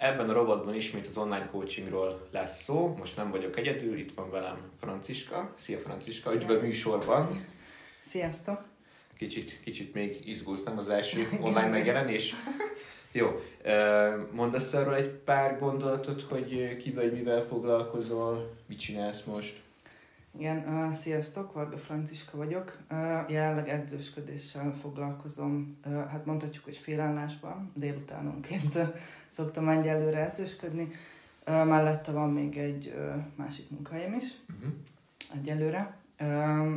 Ebben 0.00 0.30
a 0.30 0.32
robotban 0.32 0.74
ismét 0.74 1.06
az 1.06 1.16
online 1.16 1.48
coachingról 1.50 2.28
lesz 2.30 2.62
szó. 2.62 2.94
Most 2.98 3.16
nem 3.16 3.30
vagyok 3.30 3.56
egyedül, 3.56 3.98
itt 3.98 4.14
van 4.14 4.30
velem 4.30 4.70
Franciska. 4.80 5.54
Szia 5.58 5.78
Franciska, 5.78 6.30
Szia. 6.30 6.40
üdv 6.40 6.62
műsorban. 6.62 7.46
Sziasztok! 8.00 8.64
Kicsit, 9.16 9.60
kicsit 9.64 9.94
még 9.94 10.28
izgulsz, 10.28 10.62
nem 10.62 10.78
az 10.78 10.88
első 10.88 11.28
online 11.40 11.68
megjelenés? 11.68 12.34
Jó, 13.12 13.40
mondasz 14.30 14.72
erről 14.72 14.94
egy 14.94 15.08
pár 15.08 15.58
gondolatot, 15.58 16.22
hogy 16.22 16.76
ki 16.76 16.90
vagy, 16.90 17.12
mivel 17.12 17.46
foglalkozol, 17.48 18.54
mit 18.66 18.78
csinálsz 18.78 19.22
most? 19.22 19.60
Igen, 20.38 20.64
uh, 20.66 20.92
sziasztok, 20.94 21.52
Varga 21.52 21.76
Franciska 21.76 22.36
vagyok. 22.36 22.78
Uh, 22.90 23.30
jelenleg 23.30 23.68
edzősködéssel 23.68 24.72
foglalkozom, 24.72 25.78
uh, 25.86 25.92
hát 25.92 26.26
mondhatjuk, 26.26 26.64
hogy 26.64 26.76
félállásban, 26.76 27.72
délutánonként 27.74 28.74
uh, 28.74 28.94
szoktam 29.28 29.68
egyelőre 29.68 30.26
edzősködni. 30.26 30.82
Uh, 31.46 31.66
mellette 31.66 32.12
van 32.12 32.32
még 32.32 32.56
egy 32.58 32.94
uh, 32.96 33.14
másik 33.34 33.70
munkahelyem 33.70 34.14
is, 34.14 34.24
Uh-huh. 34.48 34.72
egyelőre. 35.40 35.96
Uh, 36.20 36.74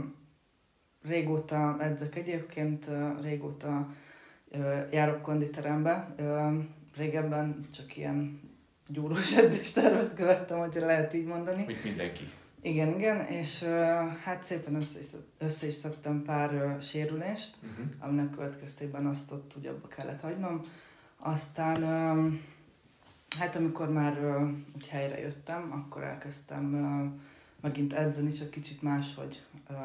régóta 1.04 1.78
edzek 1.80 2.16
egyébként, 2.16 2.86
uh, 2.88 3.22
régóta 3.22 3.88
uh, 4.52 4.88
járok 4.92 5.22
konditerembe. 5.22 6.16
Uh, 6.20 6.64
régebben 6.96 7.66
csak 7.74 7.98
ilyen 7.98 8.40
gyúrós 8.88 9.36
edzéstervet 9.38 10.14
követtem, 10.14 10.60
hogyha 10.60 10.86
lehet 10.86 11.14
így 11.14 11.26
mondani. 11.26 11.64
Mint 11.66 11.84
mindenki. 11.84 12.30
Igen, 12.64 12.96
igen, 12.96 13.26
és 13.26 13.62
uh, 13.62 13.70
hát 14.24 14.44
szépen 14.44 14.76
össze 14.76 15.00
is, 15.00 15.06
össze 15.40 15.66
is 15.68 15.74
szedtem 15.74 16.24
pár 16.24 16.54
uh, 16.54 16.82
sérülést, 16.82 17.56
Uh-huh. 17.62 17.86
aminek 18.00 18.30
következtében 18.30 19.06
azt 19.06 19.32
ott 19.32 19.54
úgy 19.58 19.66
abba 19.66 19.88
kellett 19.88 20.22
hagynom. 20.22 20.62
Aztán, 21.18 21.82
hát 23.38 23.56
amikor 23.56 23.92
már 23.92 24.24
uh, 24.24 24.50
úgy 24.76 24.88
helyre 24.88 25.20
jöttem, 25.20 25.72
akkor 25.72 26.04
elkezdtem 26.04 26.74
uh, 26.74 27.20
megint 27.62 27.94
edzeni, 27.94 28.32
csak 28.32 28.50
kicsit 28.50 28.82
máshogy 28.82 29.44
uh, 29.70 29.78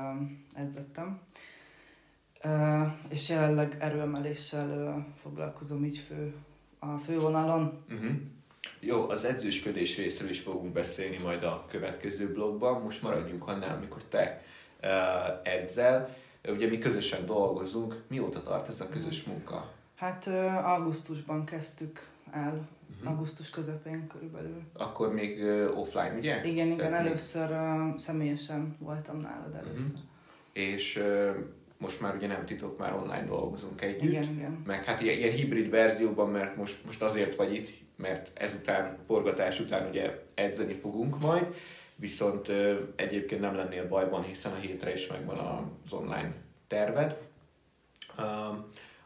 edzettem. 0.55 1.21
Uh, 2.45 2.93
és 3.09 3.29
jelenleg 3.29 3.77
erőemeléssel 3.81 4.95
uh, 4.97 5.05
foglalkozom 5.23 5.85
így 5.85 5.99
fő, 5.99 6.35
a 6.79 6.97
fővonalon. 6.99 7.85
Uh-huh. 7.91 8.11
Jó, 8.87 9.09
az 9.09 9.25
edzősködés 9.25 9.97
részről 9.97 10.29
is 10.31 10.41
fogunk 10.41 10.73
beszélni 10.73 11.17
majd 11.23 11.42
a 11.42 11.65
következő 11.70 12.33
blogban. 12.33 12.83
Most 12.83 13.03
maradjunk 13.03 13.47
annál, 13.48 13.77
amikor 13.77 14.03
te 14.03 14.43
edzel. 15.43 16.17
Ugye 16.48 16.69
mi 16.69 16.78
közösen 16.78 17.27
dolgozunk. 17.27 18.03
Mióta 18.09 18.43
tart 18.43 18.69
ez 18.69 18.81
a 18.81 18.89
közös 18.89 19.23
munka? 19.25 19.73
Hát 19.95 20.27
augusztusban 20.65 21.45
kezdtük 21.45 22.09
el, 22.33 22.69
Uh-huh. 23.01 23.11
augusztus 23.11 23.51
közepén 23.51 24.06
körülbelül. 24.06 24.62
Akkor 24.73 25.12
még 25.12 25.45
offline, 25.75 26.15
ugye? 26.19 26.45
Igen, 26.45 26.67
igen, 26.67 26.77
Tehát 26.77 27.03
még- 27.03 27.06
először 27.11 27.50
uh, 27.50 27.98
személyesen 27.98 28.77
voltam 28.78 29.19
nálad 29.19 29.55
először. 29.55 29.98
És 30.53 30.97
uh, 30.97 31.37
most 31.78 32.00
már 32.00 32.15
ugye 32.17 32.27
nem 32.27 32.45
titok, 32.45 32.78
már 32.78 32.95
online 32.95 33.25
dolgozunk 33.25 33.81
együtt. 33.83 34.03
Igen, 34.03 34.23
igen. 34.23 34.62
Meg 34.67 34.84
hát 34.84 35.00
ilyen, 35.03 35.17
ilyen 35.19 35.33
hibrid 35.33 35.71
verzióban, 35.71 36.31
mert 36.31 36.56
most, 36.56 36.84
most 36.84 37.03
azért 37.03 37.34
vagy 37.37 37.55
itt, 37.55 37.69
mert 37.97 38.31
ezután, 38.35 38.99
forgatás 39.07 39.61
után 39.61 39.89
ugye 39.89 40.23
edzeni 40.35 40.75
fogunk 40.75 41.21
majd, 41.21 41.55
viszont 41.97 42.49
ö, 42.49 42.81
egyébként 42.97 43.41
nem 43.41 43.55
lennél 43.55 43.89
bajban, 43.89 44.23
hiszen 44.23 44.53
a 44.53 44.57
hétre 44.57 44.93
is 44.93 45.07
megvan 45.07 45.39
az 45.85 45.93
online 45.93 46.33
terved. 46.69 47.17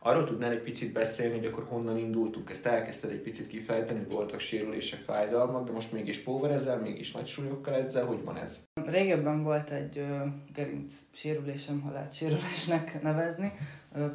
Arról 0.02 0.24
tudnál 0.24 0.50
egy 0.50 0.62
picit 0.62 0.92
beszélni, 0.92 1.38
hogy 1.38 1.46
akkor 1.46 1.66
honnan 1.68 1.98
indultunk, 1.98 2.50
ezt 2.50 2.66
elkezdted 2.66 3.10
egy 3.10 3.20
picit 3.20 3.46
kifejteni, 3.46 4.04
voltak 4.08 4.40
sérülések, 4.40 5.00
fájdalmak, 5.00 5.66
de 5.66 5.72
most 5.72 5.92
mégis 5.92 6.18
póverezel, 6.18 6.78
mégis 6.78 7.12
nagy 7.12 7.26
súlyokkal 7.26 7.74
edzel, 7.74 8.04
hogy 8.04 8.24
van 8.24 8.36
ez? 8.36 8.58
Régebben 8.84 9.42
volt 9.42 9.70
egy 9.70 9.98
uh, 9.98 10.20
gerinc 10.54 10.92
sérülésem, 11.12 11.80
ha 11.80 12.08
sérülésnek 12.10 13.02
nevezni. 13.02 13.52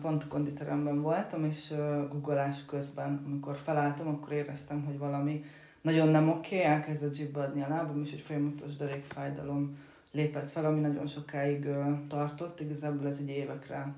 Pont 0.01 0.27
konditeremben 0.27 1.01
voltam, 1.01 1.45
és 1.45 1.73
googolás 2.09 2.65
közben, 2.65 3.23
amikor 3.25 3.57
felálltam, 3.57 4.07
akkor 4.07 4.31
éreztem, 4.31 4.83
hogy 4.83 4.97
valami 4.97 5.43
nagyon 5.81 6.07
nem 6.07 6.29
oké, 6.29 6.55
okay, 6.55 6.67
elkezdett 6.67 7.13
zsibbadni 7.13 7.61
a 7.61 7.67
lábam, 7.67 8.01
és 8.01 8.11
egy 8.11 8.21
folyamatos 8.21 8.75
derékfájdalom 8.75 9.77
lépett 10.11 10.49
fel, 10.49 10.65
ami 10.65 10.79
nagyon 10.79 11.07
sokáig 11.07 11.67
tartott, 12.07 12.59
igazából 12.59 13.07
ez 13.07 13.17
egy 13.21 13.29
évekre 13.29 13.93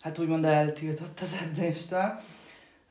hát 0.00 0.18
úgymond 0.18 0.44
eltiltott 0.44 1.20
az 1.20 1.36
edzéstől. 1.42 2.20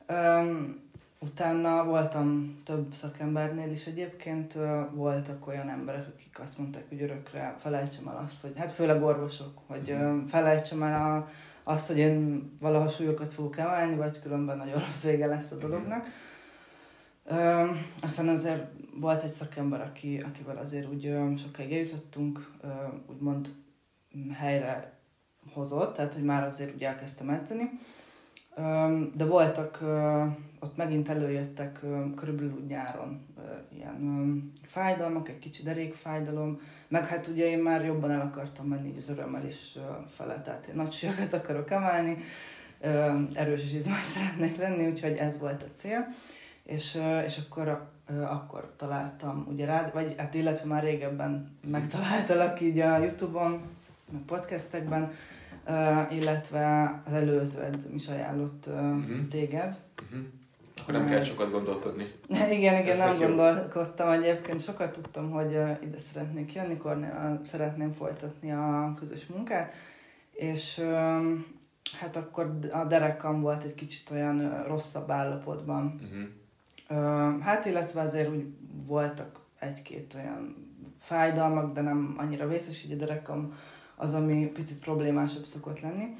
Um, 0.08 0.80
utána 1.18 1.84
voltam 1.84 2.58
több 2.64 2.94
szakembernél 2.94 3.70
is 3.70 3.86
egyébként, 3.86 4.58
voltak 4.90 5.46
olyan 5.46 5.68
emberek, 5.68 6.06
akik 6.14 6.40
azt 6.40 6.58
mondták, 6.58 6.88
hogy 6.88 7.02
örökre 7.02 7.54
felejtsem 7.58 8.08
el 8.08 8.22
azt, 8.24 8.42
hogy 8.42 8.52
hát 8.56 8.72
főleg 8.72 9.02
orvosok, 9.02 9.58
hogy 9.66 9.90
ö, 9.90 10.16
felejtsem 10.28 10.82
el 10.82 11.16
a, 11.16 11.28
azt, 11.62 11.86
hogy 11.86 11.98
én 11.98 12.50
valaha 12.60 12.88
súlyokat 12.88 13.32
fogok 13.32 13.58
emelni, 13.58 13.96
vagy 13.96 14.20
különben 14.22 14.56
nagyon 14.56 14.84
rossz 14.84 15.04
vége 15.04 15.26
lesz 15.26 15.50
a 15.50 15.56
dolognak. 15.56 16.06
Ö, 17.24 17.70
aztán 18.02 18.28
azért 18.28 18.70
volt 19.00 19.22
egy 19.22 19.30
szakember, 19.30 19.80
aki, 19.80 20.20
akivel 20.26 20.56
azért 20.56 20.88
úgy 20.88 21.06
ö, 21.06 21.32
sokáig 21.36 21.72
eljutottunk, 21.72 22.50
ö, 22.60 22.68
úgymond 23.06 23.48
mm, 24.18 24.30
helyre 24.30 24.98
hozott, 25.52 25.94
tehát 25.94 26.14
hogy 26.14 26.24
már 26.24 26.42
azért 26.42 26.74
úgy 26.74 26.84
elkezdtem 26.84 27.30
edzeni. 27.30 27.70
De 29.14 29.24
voltak, 29.24 29.80
ott 30.60 30.76
megint 30.76 31.08
előjöttek 31.08 31.80
körülbelül 32.16 32.52
úgy 32.52 32.66
nyáron 32.66 33.26
ilyen 33.76 34.52
fájdalmak, 34.66 35.28
egy 35.28 35.38
kicsi 35.38 35.62
derékfájdalom, 35.62 36.60
meg 36.88 37.06
hát 37.06 37.26
ugye 37.26 37.46
én 37.46 37.58
már 37.58 37.84
jobban 37.84 38.10
el 38.10 38.20
akartam 38.20 38.66
menni 38.66 38.94
az 38.96 39.08
örömelés 39.08 39.76
ö, 39.76 39.80
fele, 40.06 40.40
tehát 40.40 40.66
én 40.66 40.74
nagy 40.74 40.92
súlyokat 40.92 41.32
akarok 41.32 41.70
emelni, 41.70 42.16
erős 43.32 43.62
és 43.62 43.72
izmos 43.72 44.02
szeretnék 44.14 44.56
lenni, 44.56 44.86
úgyhogy 44.86 45.16
ez 45.16 45.38
volt 45.38 45.62
a 45.62 45.66
cél. 45.76 46.06
És, 46.64 47.00
és 47.24 47.40
akkor, 47.46 47.88
akkor 48.24 48.72
találtam 48.76 49.46
ugye 49.50 49.64
rád, 49.64 49.92
vagy 49.92 50.14
hát 50.18 50.34
illetve 50.34 50.66
már 50.66 50.82
régebben 50.82 51.58
megtaláltalak 51.70 52.60
így 52.60 52.78
a 52.78 52.98
Youtube-on, 52.98 53.60
meg 54.12 54.22
podcastekben, 54.26 55.12
illetve 56.10 57.00
az 57.06 57.12
előző 57.12 57.62
edzőm 57.62 57.94
is 57.94 58.08
ajánlott 58.08 58.66
uh, 58.66 58.80
Mhm. 58.80 59.28
téged. 59.28 59.76
Uh-huh. 60.02 60.26
Akkor 60.80 60.94
nem 60.94 61.06
kell 61.08 61.22
sokat 61.22 61.50
gondolkodni. 61.50 62.12
igen, 62.58 62.82
igen, 62.82 62.86
Ez 62.86 62.98
nem 62.98 63.20
jó. 63.20 63.26
gondolkodtam 63.26 64.10
egyébként, 64.10 64.62
sokat 64.62 64.92
tudtam, 64.92 65.30
hogy 65.30 65.50
ide 65.82 65.98
szeretnék 65.98 66.54
jönni, 66.54 66.76
Kornél, 66.76 67.40
szeretném 67.44 67.92
folytatni 67.92 68.52
a 68.52 68.94
közös 68.98 69.26
munkát, 69.26 69.74
és 70.32 70.82
hát 71.98 72.16
akkor 72.16 72.58
a 72.72 72.84
derekam 72.84 73.40
volt 73.40 73.62
egy 73.64 73.74
kicsit 73.74 74.10
olyan 74.10 74.64
rosszabb 74.66 75.10
állapotban. 75.10 76.00
Uh-huh. 76.02 76.26
Uh, 76.90 77.40
hát 77.40 77.64
illetve 77.64 78.00
azért 78.00 78.28
úgy 78.28 78.44
voltak 78.86 79.40
egy-két 79.58 80.14
olyan 80.14 80.56
fájdalmak, 80.98 81.72
de 81.74 81.80
nem 81.80 82.14
annyira 82.18 82.48
vészes, 82.48 82.84
így 82.84 82.92
a 82.92 82.96
derekam 82.96 83.52
az, 83.98 84.14
ami 84.14 84.46
picit 84.46 84.78
problémásabb 84.78 85.44
szokott 85.44 85.80
lenni. 85.80 86.16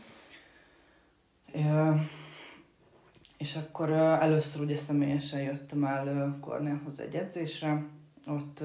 És 3.39 3.57
akkor 3.57 3.91
először 3.93 4.63
ugye 4.63 4.77
személyesen 4.77 5.41
jöttem 5.43 5.85
el 5.85 6.37
Kornélhoz 6.41 7.01
egy 7.01 7.15
edzésre, 7.15 7.85
ott 8.27 8.63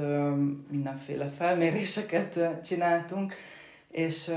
mindenféle 0.70 1.28
felméréseket 1.28 2.62
csináltunk, 2.64 3.34
és, 3.90 4.32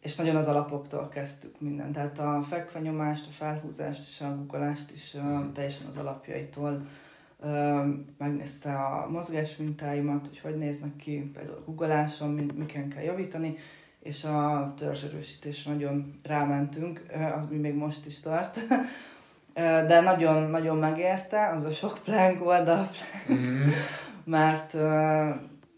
és 0.00 0.16
nagyon 0.16 0.36
az 0.36 0.48
alapoktól 0.48 1.08
kezdtük 1.08 1.60
mindent. 1.60 1.92
Tehát 1.92 2.18
a 2.18 2.42
fekvenyomást, 2.48 3.26
a 3.26 3.30
felhúzást 3.30 4.02
és 4.08 4.20
a 4.20 4.36
guggolást 4.36 4.90
is 4.90 5.12
Mhm. 5.12 5.52
teljesen 5.52 5.86
az 5.86 5.96
alapjaitól 5.96 6.86
megnézte 8.18 8.74
a 8.74 9.08
mozgásmintáimat, 9.10 10.26
hogy 10.26 10.38
hogy 10.38 10.56
néznek 10.56 10.96
ki, 10.96 11.30
például 11.34 11.56
a 11.56 11.64
guggoláson, 11.64 12.30
mi, 12.30 12.46
miken 12.54 12.88
kell 12.88 13.02
javítani, 13.02 13.56
és 14.02 14.24
a 14.24 14.72
törzserősítésre 14.78 15.72
nagyon 15.72 16.14
rámentünk, 16.22 17.02
az 17.38 17.46
mi 17.50 17.56
még 17.56 17.74
most 17.74 18.06
is 18.06 18.20
tart. 18.20 18.58
De 19.88 20.00
nagyon, 20.00 20.50
nagyon 20.50 20.76
megérte, 20.76 21.48
az 21.48 21.64
a 21.64 21.70
sok 21.70 22.00
plank 22.04 22.38
volt, 22.38 22.68
a 22.68 22.88
Uh-huh. 23.28 23.68
mert 24.24 24.74
ö, 24.74 25.28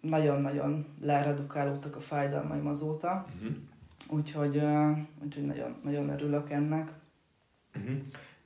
nagyon-nagyon 0.01 0.87
leredukálódtak 1.03 1.97
a 1.97 2.01
fájdalmaim 2.01 2.67
azóta, 2.67 3.27
Uh-huh. 3.37 3.57
úgyhogy, 4.09 4.63
úgyhogy 5.25 5.45
nagyon, 5.45 5.77
nagyon 5.85 6.09
örülök 6.09 6.51
ennek. 6.51 6.91
Uh-huh. 7.77 7.97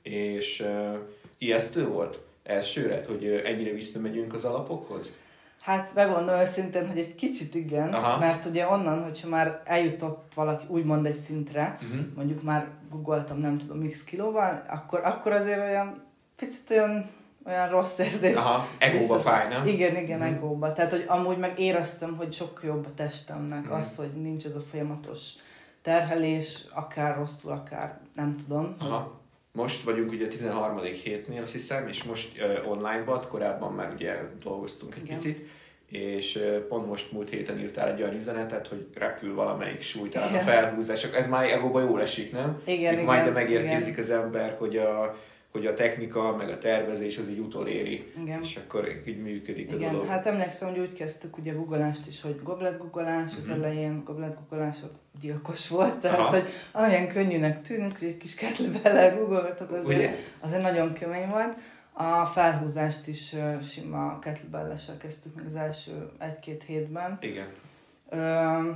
És 0.01 0.59
uh, 0.59 0.97
ijesztő 1.37 1.87
volt 1.87 2.21
elsőre, 2.43 3.03
hogy 3.07 3.41
ennyire 3.45 3.71
visszamegyünk 3.73 4.33
az 4.33 4.43
alapokhoz? 4.43 5.15
Hát 5.61 5.91
megmondom 5.93 6.35
őszintén, 6.35 6.87
hogy 6.87 6.97
egy 6.97 7.15
kicsit 7.15 7.55
igen, 7.55 7.93
Aha. 7.93 8.19
Mert 8.19 8.45
ugye 8.45 8.67
onnan, 8.67 9.03
hogyha 9.03 9.27
már 9.27 9.61
eljutott 9.65 10.31
valaki 10.35 10.65
úgymond 10.69 11.05
egy 11.05 11.15
szintre, 11.15 11.77
Uh-huh. 11.83 11.99
mondjuk 12.15 12.43
már 12.43 12.67
googoltam 12.89 13.37
nem 13.39 13.57
tudom 13.57 13.89
x 13.89 14.03
kilóval, 14.03 14.63
akkor, 14.69 14.99
akkor 15.05 15.31
azért 15.31 15.59
olyan 15.59 16.03
picit 16.35 16.69
olyan, 16.69 17.09
olyan 17.45 17.69
rossz 17.69 17.97
érzés. 17.97 18.35
Aha, 18.35 18.67
egóba 18.77 19.19
fáj, 19.19 19.47
nem? 19.47 19.67
Igen, 19.67 19.95
igen, 19.95 20.19
mm-hmm. 20.19 20.33
egóba. 20.35 20.71
Tehát, 20.71 20.91
hogy 20.91 21.05
amúgy 21.07 21.37
meg 21.37 21.59
éreztem, 21.59 22.15
hogy 22.17 22.33
sokkal 22.33 22.63
jobb 22.69 22.85
a 22.85 22.93
testemnek 22.93 23.63
Mhm. 23.63 23.73
az, 23.73 23.95
hogy 23.95 24.11
nincs 24.21 24.45
ez 24.45 24.55
a 24.55 24.59
folyamatos 24.61 25.31
terhelés, 25.81 26.65
akár 26.73 27.15
rosszul, 27.17 27.51
akár 27.51 27.99
nem 28.15 28.35
tudom. 28.35 28.75
Aha. 28.79 29.19
Most 29.51 29.83
vagyunk 29.83 30.11
ugye 30.11 30.25
a 30.25 30.29
13. 30.29 30.81
hétnél, 30.81 31.41
azt 31.41 31.51
hiszem, 31.51 31.87
és 31.87 32.03
most 32.03 32.41
uh, 32.41 32.71
online 32.71 33.03
volt, 33.05 33.27
korábban 33.27 33.73
már 33.73 33.93
ugye 33.93 34.15
dolgoztunk 34.43 34.95
egy 34.95 35.03
Igen. 35.03 35.15
picit, 35.15 35.47
és 35.89 36.39
pont 36.67 36.87
most 36.87 37.11
múlt 37.11 37.29
héten 37.29 37.59
írtál 37.59 37.91
egy 37.91 38.01
olyan 38.01 38.15
üzenetet, 38.15 38.67
hogy 38.67 38.87
repül 38.93 39.35
valamelyik 39.35 39.81
súlytalan 39.81 40.27
a 40.27 40.31
Igen. 40.31 40.43
felhúzások. 40.43 41.15
Ez 41.15 41.27
már 41.27 41.43
egóba 41.51 41.81
jól 41.81 42.01
esik, 42.01 42.31
nem? 42.31 42.61
Igen, 42.65 42.93
Mikor 42.93 43.07
majd 43.07 43.21
igen, 43.21 43.33
megérkezik 43.33 43.97
az 43.97 44.09
ember, 44.09 44.55
hogy 44.59 44.77
a, 44.77 45.17
hogy 45.51 45.65
a 45.65 45.73
technika, 45.73 46.35
meg 46.35 46.49
a 46.49 46.57
tervezés 46.57 47.17
az 47.17 47.27
így 47.29 47.39
utoléri, 47.39 48.11
Igen. 48.21 48.41
és 48.41 48.55
akkor 48.55 48.87
így 49.07 49.21
működik 49.21 49.71
a 49.71 49.75
Igen, 49.75 49.91
dolog. 49.91 50.07
hát 50.07 50.25
emlékszem, 50.25 50.69
hogy 50.69 50.79
úgy 50.79 50.93
kezdtük 50.93 51.37
ugye 51.37 51.51
googleást 51.53 52.07
is, 52.07 52.21
hogy 52.21 52.39
goblet 52.43 52.77
googleás, 52.77 53.31
az 53.37 53.45
Mhm. 53.45 53.51
elején 53.63 54.03
goblet 54.05 54.35
googleás 54.39 54.77
gyilkos 55.19 55.67
volt, 55.67 55.95
tehát 55.99 56.19
Aha. 56.19 56.29
hogy 56.29 56.43
olyan 56.75 57.07
könnyűnek 57.07 57.61
tűnik, 57.61 57.99
hogy 57.99 58.07
egy 58.07 58.17
kis 58.17 58.35
kettlebellel 58.35 59.17
googolgatok, 59.17 59.71
azért, 59.71 60.17
azért 60.39 60.61
nagyon 60.61 60.93
kemény 60.93 61.29
volt. 61.29 61.57
A 61.93 62.25
felhúzást 62.25 63.07
is 63.07 63.35
sima 63.63 64.19
kettlebellessel 64.19 64.97
kezdtük 64.97 65.35
meg 65.35 65.45
az 65.45 65.55
első 65.55 66.09
egy-két 66.17 66.63
hétben. 66.63 67.17
Igen. 67.21 67.47
Ö, 68.09 68.71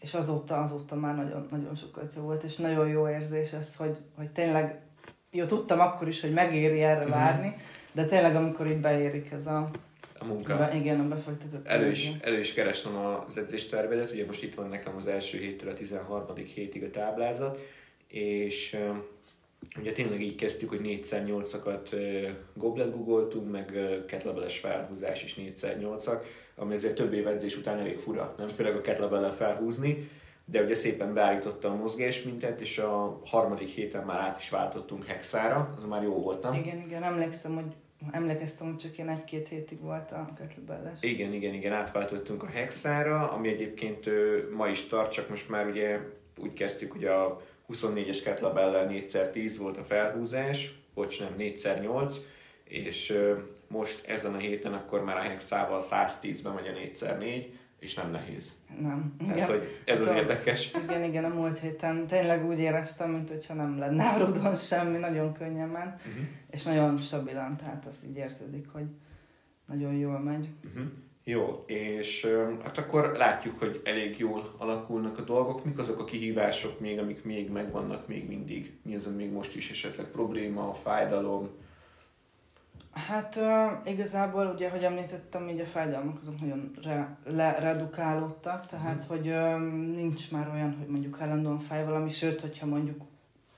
és 0.00 0.14
azóta, 0.14 0.62
azóta 0.62 0.94
már 0.94 1.16
nagyon, 1.16 1.46
nagyon 1.50 1.74
sokat 1.74 2.14
jó 2.16 2.22
volt, 2.22 2.42
és 2.42 2.56
nagyon 2.56 2.88
jó 2.88 3.08
érzés 3.08 3.52
ez, 3.52 3.76
hogy, 3.76 3.96
hogy 4.16 4.30
tényleg, 4.30 4.78
jó, 5.30 5.44
tudtam 5.44 5.80
akkor 5.80 6.08
is, 6.08 6.20
hogy 6.20 6.32
megéri 6.32 6.80
erre 6.80 7.00
Mhm. 7.02 7.10
várni, 7.10 7.54
de 7.92 8.04
tényleg 8.04 8.36
amikor 8.36 8.66
így 8.66 8.80
beérik 8.80 9.30
ez 9.30 9.46
a, 9.46 9.70
A 10.18 10.24
munka. 10.24 10.56
be, 10.56 10.74
igen, 10.74 11.00
a 11.00 11.08
befektetett 11.08 11.66
Elő 11.66 11.90
is, 11.90 12.10
elő 12.20 12.38
is 12.38 12.52
kerestem 12.52 12.96
az 12.96 13.36
edzéstervedet, 13.36 14.10
ugye 14.10 14.26
most 14.26 14.42
itt 14.42 14.54
van 14.54 14.68
nekem 14.68 14.96
az 14.96 15.06
első 15.06 15.38
héttől 15.38 15.70
a 15.70 15.74
13. 15.74 16.34
hétig 16.54 16.82
a 16.84 16.90
táblázat, 16.90 17.58
és 18.08 18.76
ugye 19.80 19.92
tényleg 19.92 20.20
így 20.20 20.34
kezdtük, 20.34 20.68
hogy 20.68 20.80
4x8-akat 20.82 21.92
uh, 21.92 22.28
goblet 22.54 22.90
googoltunk, 22.90 23.50
meg 23.50 23.78
kettlebelles 24.06 24.58
felhúzás 24.58 25.22
is 25.24 25.34
4x8-ak, 25.38 26.20
ami 26.56 26.74
azért 26.74 26.94
több 26.94 27.12
év 27.12 27.26
edzés 27.26 27.56
után 27.56 27.78
elég 27.78 27.98
fura, 27.98 28.34
nem? 28.38 28.46
Főleg 28.48 28.76
a 28.76 28.80
kettlebellel 28.80 29.34
felhúzni, 29.34 30.08
de 30.50 30.62
ugye 30.62 30.74
szépen 30.74 31.14
beállította 31.14 31.70
a 31.70 31.74
mozgásmintet, 31.74 32.60
és 32.60 32.78
a 32.78 33.20
harmadik 33.24 33.68
héten 33.68 34.04
már 34.04 34.20
át 34.20 34.38
is 34.38 34.50
váltottunk 34.50 35.06
hexára, 35.06 35.74
az 35.76 35.84
már 35.84 36.02
jó 36.02 36.14
volt, 36.14 36.42
nem? 36.42 36.54
Igen, 36.54 36.80
igen, 36.80 37.02
emlékszem, 37.02 37.54
hogy 37.54 37.74
emlékeztem, 38.10 38.66
hogy 38.66 38.76
csak 38.76 38.98
én 38.98 39.08
egy-két 39.08 39.48
hétig 39.48 39.80
volt 39.80 40.10
a 40.10 40.28
kettlebelles. 40.38 40.98
Igen, 41.00 41.32
igen, 41.32 41.54
igen, 41.54 41.72
átváltottunk 41.72 42.42
a 42.42 42.46
Hexára, 42.46 43.30
ami 43.30 43.48
egyébként 43.48 44.06
ö, 44.06 44.38
ma 44.56 44.68
is 44.68 44.86
tart, 44.86 45.12
csak 45.12 45.28
most 45.28 45.48
már 45.48 45.66
ugye 45.66 45.98
úgy 46.38 46.52
kezdtük, 46.52 46.92
hogy 46.92 47.04
a 47.04 47.40
24-es 47.72 48.20
kettlebellel 48.24 48.88
4x10 48.90 49.54
volt 49.58 49.76
a 49.76 49.84
felhúzás, 49.84 50.74
bocs, 50.94 51.20
nem 51.20 51.34
4x8, 51.38 52.12
és 52.64 53.18
most 53.68 54.06
ezen 54.06 54.34
a 54.34 54.38
héten 54.38 54.72
akkor 54.72 55.04
már 55.04 55.16
a 55.16 55.20
Hexával 55.20 55.80
110-ben 55.82 56.52
megy 56.52 56.66
a 56.66 56.72
4x4, 56.72 57.44
és 57.80 57.94
nem 57.94 58.10
nehéz. 58.10 58.52
Nem. 58.80 59.14
Tehát, 59.18 59.36
Igen. 59.36 59.48
hogy 59.48 59.78
ez 59.84 60.00
az 60.00 60.06
Hát 60.06 60.16
a- 60.16 60.20
érdekes. 60.20 60.70
Igen, 60.84 61.04
igen, 61.04 61.24
a 61.24 61.28
múlt 61.34 61.58
héten 61.58 62.06
tényleg 62.06 62.46
úgy 62.46 62.58
éreztem, 62.58 63.10
mint 63.10 63.28
hogyha 63.30 63.54
nem 63.54 63.78
lenne 63.78 64.04
a 64.44 64.56
semmi, 64.56 64.98
nagyon 64.98 65.32
könnyen 65.32 65.68
ment, 65.68 66.00
Uh-huh. 66.06 66.24
és 66.50 66.62
nagyon 66.62 66.98
stabilan, 66.98 67.56
tehát 67.56 67.86
az 67.86 68.04
így 68.08 68.16
érződik, 68.16 68.68
hogy 68.72 68.86
nagyon 69.66 69.94
jól 69.94 70.18
megy. 70.18 70.48
Uh-huh. 70.68 70.84
Jó, 71.24 71.64
és 71.66 72.26
hát 72.62 72.78
akkor 72.78 73.12
látjuk, 73.16 73.58
hogy 73.58 73.80
elég 73.84 74.18
jól 74.18 74.54
alakulnak 74.58 75.18
a 75.18 75.22
dolgok. 75.22 75.64
Mik 75.64 75.78
azok 75.78 76.00
a 76.00 76.04
kihívások 76.04 76.80
még, 76.80 76.98
amik 76.98 77.24
még 77.24 77.50
megvannak 77.50 78.08
még 78.08 78.28
mindig? 78.28 78.78
Mi 78.82 78.94
az, 78.94 79.08
még 79.16 79.30
most 79.32 79.56
is 79.56 79.70
esetleg 79.70 80.06
probléma, 80.06 80.72
fájdalom? 80.74 81.48
Hát 82.92 83.36
uh, 83.36 83.90
igazából 83.92 84.46
ugye, 84.46 84.70
hogy 84.70 84.84
említettem, 84.84 85.48
így 85.48 85.60
a 85.60 85.66
fájdalmak 85.66 86.18
azok 86.20 86.40
nagyon 86.40 86.70
re, 86.82 87.16
le, 87.24 87.58
redukálódtak, 87.58 88.66
tehát 88.66 88.98
Mhm. 88.98 89.08
hogy 89.08 89.28
um, 89.28 89.62
nincs 89.74 90.30
már 90.30 90.48
olyan, 90.54 90.76
hogy 90.78 90.86
mondjuk 90.86 91.20
állandóan 91.20 91.58
fáj 91.58 91.84
valami, 91.84 92.10
sőt, 92.10 92.40
hogyha 92.40 92.66
mondjuk 92.66 93.02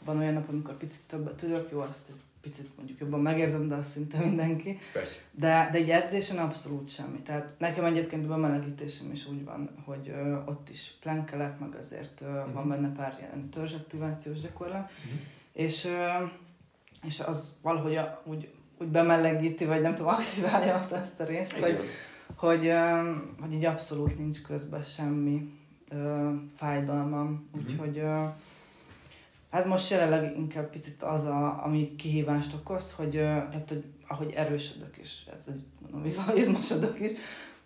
van 0.05 0.19
olyan 0.19 0.34
nap, 0.34 0.49
amikor 0.49 0.76
picit 0.76 1.02
többet 1.06 1.34
tudok, 1.34 1.69
jó, 1.73 1.81
azt 1.81 2.08
egy 2.08 2.14
picit 2.40 2.76
mondjuk 2.76 2.99
jobban 3.00 3.20
megérzem, 3.20 3.69
de 3.69 3.75
azt 3.75 3.90
szinte 3.90 4.19
mindenki. 4.19 4.79
Persze. 4.93 5.19
De, 5.31 5.69
de 5.73 5.79
egy 5.79 5.90
edzésen 5.90 6.38
abszolút 6.38 6.88
semmi. 6.90 7.19
Tehát 7.20 7.52
nekem 7.58 7.84
egyébként 7.84 8.25
a 8.25 8.29
bemelegítésem 8.29 9.11
is 9.11 9.26
úgy 9.29 9.44
van, 9.44 9.70
hogy 9.84 10.08
ö, 10.08 10.37
ott 10.44 10.69
is 10.69 10.93
plánkelek, 11.00 11.58
meg 11.58 11.75
azért 11.75 12.20
ö, 12.20 12.26
Mhm. 12.31 12.52
van 12.52 12.69
benne 12.69 12.93
pár 12.93 13.17
ilyen 13.19 13.49
törzsaktivációs 13.50 14.40
gyakorlat, 14.40 14.90
Mhm. 15.05 15.14
és, 15.52 15.84
ö, 15.84 16.25
és 17.06 17.20
az 17.20 17.56
valahogy 17.62 17.96
a, 17.96 18.23
úgy, 18.25 18.52
úgy 18.82 18.88
bemelegíti, 18.88 19.64
vagy 19.64 19.81
nem 19.81 19.94
tudom, 19.94 20.12
aktiválja 20.12 20.88
ezt 21.02 21.20
a 21.20 21.25
részt, 21.25 21.58
hogy, 21.58 21.69
Igen. 21.69 21.82
hogy, 22.37 22.67
ö, 22.67 23.12
hogy 23.40 23.52
így 23.52 23.64
abszolút 23.64 24.19
nincs 24.19 24.43
közben 24.43 24.82
semmi 24.82 25.50
ö, 25.88 26.31
fájdalmam. 26.56 27.49
Mhm. 27.52 27.62
Úgyhogy 27.62 27.99
ö, 27.99 28.25
hát 29.50 29.67
most 29.67 29.90
jelenleg 29.90 30.37
inkább 30.37 30.70
picit 30.70 31.02
az, 31.02 31.25
a, 31.25 31.64
ami 31.64 31.96
kihívást 31.96 32.55
okoz, 32.55 32.93
hogy, 32.93 33.17
ö, 33.17 33.20
tehát, 33.20 33.69
hogy 33.69 33.84
ahogy 34.08 34.32
erősödök 34.32 34.99
is, 34.99 35.26
ez, 35.37 35.44
hogy 35.44 35.62
mondom, 35.81 36.05
izm- 36.05 36.37
izmosodok 36.37 37.00
is, 37.00 37.11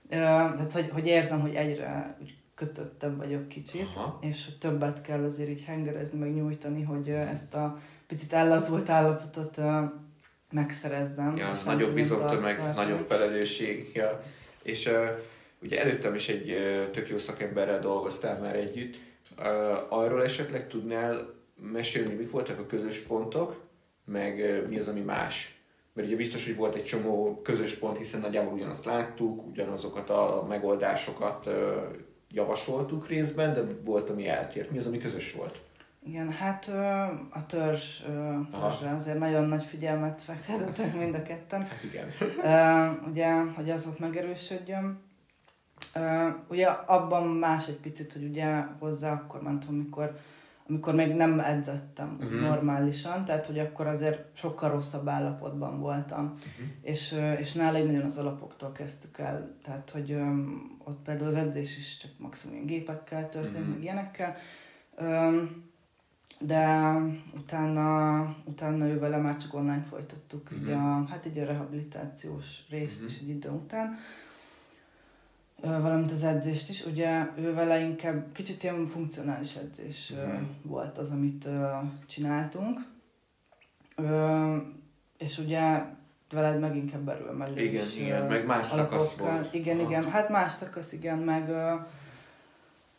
ö, 0.08 0.16
tehát 0.16 0.72
hogy, 0.72 0.90
hogy 0.92 1.06
érzem, 1.06 1.40
hogy 1.40 1.54
egyre 1.54 2.16
úgy 2.22 2.36
kötöttebb 2.54 3.16
vagyok 3.16 3.48
kicsit, 3.48 3.88
Aha. 3.94 4.18
és 4.20 4.44
hogy 4.44 4.58
többet 4.58 5.02
kell 5.02 5.24
azért 5.24 5.50
így 5.50 5.62
hengerezni, 5.62 6.18
meg 6.18 6.34
nyújtani, 6.34 6.82
hogy 6.82 7.08
ezt 7.08 7.54
a 7.54 7.78
picit 8.06 8.32
ellazult 8.32 8.88
állapotot 8.88 9.60
megszerezzem. 10.56 11.36
Ja, 11.36 11.60
nagyobb 11.64 11.94
bizonytömeg, 11.94 12.74
nagyobb 12.74 13.06
felelősség. 13.08 13.90
Ja. 13.94 14.22
És 14.62 14.86
uh, 14.86 15.08
ugye 15.62 15.80
előttem 15.80 16.14
is 16.14 16.28
egy 16.28 16.50
uh, 16.50 16.90
tök 16.90 17.08
jó 17.08 17.18
szakemberrel 17.18 17.80
dolgoztál 17.80 18.40
már 18.40 18.56
együtt. 18.56 18.96
Uh, 19.38 19.46
arról 19.88 20.22
esetleg 20.22 20.68
tudnál 20.68 21.34
mesélni, 21.72 22.14
mik 22.14 22.30
voltak 22.30 22.58
a 22.58 22.66
közös 22.66 22.98
pontok, 22.98 23.60
meg 24.04 24.38
uh, 24.38 24.68
mi 24.68 24.78
az, 24.78 24.88
ami 24.88 25.00
más? 25.00 25.54
Mert 25.92 26.08
ugye 26.08 26.16
biztos, 26.16 26.44
hogy 26.44 26.56
volt 26.56 26.74
egy 26.74 26.84
csomó 26.84 27.40
közös 27.42 27.72
pont, 27.72 27.98
hiszen 27.98 28.20
nagyjából 28.20 28.52
ugyanazt 28.52 28.84
láttuk, 28.84 29.46
ugyanazokat 29.46 30.10
a 30.10 30.46
megoldásokat 30.48 31.46
uh, 31.46 31.54
javasoltuk 32.30 33.08
részben, 33.08 33.54
de 33.54 33.62
volt, 33.84 34.10
ami 34.10 34.28
eltért. 34.28 34.70
Mi 34.70 34.78
az, 34.78 34.86
ami 34.86 34.98
közös 34.98 35.32
volt? 35.32 35.60
Igen, 36.06 36.30
hát 36.30 36.68
a 37.30 37.46
törzs, 37.46 38.02
törzsre 38.60 38.90
azért 38.94 39.18
nagyon 39.18 39.44
nagy 39.44 39.64
figyelmet 39.64 40.20
fektetettek 40.20 40.94
mind 40.94 41.14
a 41.14 41.22
ketten. 41.22 41.62
Hát 41.62 41.82
igen. 41.84 42.08
Ugye, 43.08 43.32
hogy 43.54 43.70
az 43.70 43.86
ott 43.86 43.98
megerősödjön. 43.98 45.00
Ugye 46.48 46.66
abban 46.66 47.26
más 47.26 47.68
egy 47.68 47.80
picit, 47.80 48.12
hogy 48.12 48.24
ugye 48.24 48.56
hozzá 48.78 49.12
akkor 49.12 49.42
mentem, 49.42 49.68
amikor, 49.68 50.16
amikor 50.68 50.94
még 50.94 51.14
nem 51.14 51.40
edzettem 51.40 52.16
uh-huh. 52.20 52.40
normálisan, 52.40 53.24
tehát 53.24 53.46
hogy 53.46 53.58
akkor 53.58 53.86
azért 53.86 54.36
sokkal 54.36 54.70
rosszabb 54.70 55.08
állapotban 55.08 55.80
voltam. 55.80 56.24
Uh-huh. 56.24 56.66
És, 56.82 57.20
és 57.38 57.52
nála 57.52 57.78
így 57.78 57.86
nagyon 57.86 58.04
az 58.04 58.18
alapoktól 58.18 58.72
kezdtük 58.72 59.18
el, 59.18 59.56
tehát 59.64 59.90
hogy 59.90 60.10
öm, 60.12 60.70
ott 60.84 61.02
például 61.04 61.28
az 61.28 61.36
edzés 61.36 61.76
is 61.78 61.96
csak 61.96 62.10
maximum 62.18 62.66
gépekkel 62.66 63.28
történt, 63.28 63.58
Mhm. 63.64 63.70
meg 63.70 63.82
ilyenekkel. 63.82 64.36
Öm, 64.96 65.64
de 66.40 66.92
utána, 67.36 68.20
utána 68.44 68.86
ő 68.86 68.98
vele 68.98 69.16
már 69.16 69.36
csak 69.36 69.54
online 69.54 69.82
folytattuk 69.88 70.50
így 70.52 70.62
Mhm. 70.66 70.84
a, 70.84 71.06
hát 71.10 71.26
így 71.26 71.38
a 71.38 71.44
rehabilitációs 71.44 72.60
részt 72.70 72.98
Mhm. 72.98 73.06
is 73.08 73.18
egy 73.18 73.28
idő 73.28 73.48
után. 73.50 73.98
Valamint 75.60 76.10
az 76.10 76.24
edzést 76.24 76.68
is. 76.68 76.84
Ugye 76.86 77.26
ő 77.38 77.54
vele 77.54 77.80
inkább 77.80 78.32
kicsit 78.32 78.62
ilyen 78.62 78.86
funkcionális 78.86 79.54
edzés 79.54 80.12
ö, 80.16 80.26
Mhm. 80.26 80.42
volt 80.62 80.98
az, 80.98 81.10
amit 81.10 81.48
csináltunk. 82.06 82.80
És 85.18 85.38
ugye 85.38 85.82
veled 86.32 86.60
meg 86.60 86.76
inkább 86.76 87.08
erőemelés. 87.08 87.62
Igen, 87.62 87.84
ö, 87.84 88.00
igen, 88.00 88.26
meg 88.26 88.46
más 88.46 88.66
szakasz 88.66 89.16
volt. 89.16 89.54
Igen, 89.54 89.78
Aha. 89.78 89.88
igen, 89.88 90.10
hát 90.10 90.28
más 90.28 90.52
szakasz, 90.52 90.92
igen, 90.92 91.18
meg, 91.18 91.48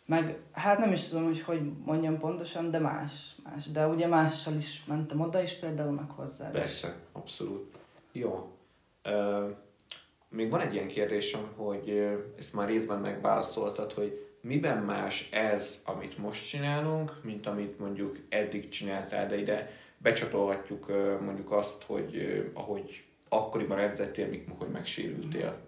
meg 0.07 0.39
hát 0.51 0.77
nem 0.77 0.91
is 0.91 1.07
tudom, 1.07 1.23
hogy 1.23 1.41
hogy 1.41 1.61
mondjam 1.85 2.19
pontosan, 2.19 2.71
de 2.71 2.79
más, 2.79 3.35
más. 3.43 3.71
De 3.71 3.87
ugye 3.87 4.07
mással 4.07 4.55
is 4.55 4.83
mentem 4.85 5.19
oda 5.19 5.41
is 5.41 5.53
például, 5.53 5.91
meg 5.91 6.09
hozzá. 6.09 6.49
Persze, 6.49 6.95
abszolút. 7.11 7.75
Jó. 8.11 8.51
Ö, 9.03 9.47
még 10.29 10.49
van 10.49 10.59
egy 10.59 10.73
ilyen 10.73 10.87
kérdésem, 10.87 11.41
hogy 11.55 11.89
ezt 12.37 12.53
már 12.53 12.67
részben 12.67 12.99
megválaszoltad, 12.99 13.91
hogy 13.91 14.25
miben 14.41 14.83
más 14.83 15.29
ez, 15.31 15.81
amit 15.85 16.17
most 16.17 16.49
csinálunk, 16.49 17.19
mint 17.23 17.47
amit 17.47 17.79
mondjuk 17.79 18.17
eddig 18.29 18.69
csináltál, 18.69 19.27
de 19.27 19.37
ide 19.37 19.71
becsatolhatjuk 19.97 20.87
mondjuk 21.21 21.51
azt, 21.51 21.83
hogy 21.83 22.41
ahogy 22.53 23.03
akkoriban 23.29 23.77
edzettél, 23.77 24.27
mikor 24.27 24.55
hogy 24.57 24.69
megsérültél. 24.69 25.66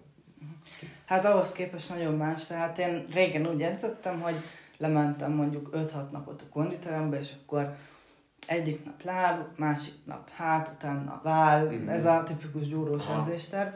Hát 1.10 1.24
ahhoz 1.24 1.52
képest 1.52 1.88
nagyon 1.88 2.14
más. 2.14 2.46
Tehát 2.46 2.78
én 2.78 3.06
régen 3.12 3.46
úgy 3.46 3.62
edzettem, 3.62 4.20
hogy 4.20 4.34
lementem 4.78 5.32
mondjuk 5.32 5.70
5-6 5.74 6.10
napot 6.10 6.42
a 6.42 6.52
konditerembe, 6.52 7.18
és 7.18 7.32
akkor 7.42 7.74
egyik 8.46 8.84
nap 8.84 9.02
láb, 9.02 9.40
másik 9.56 9.94
nap 10.04 10.28
hát, 10.36 10.70
utána 10.74 11.20
váll, 11.22 11.64
mm-hmm. 11.64 11.88
ez 11.88 12.04
a 12.04 12.22
tipikus 12.26 12.68
gyúrós 12.68 13.02
edzésterv, 13.20 13.68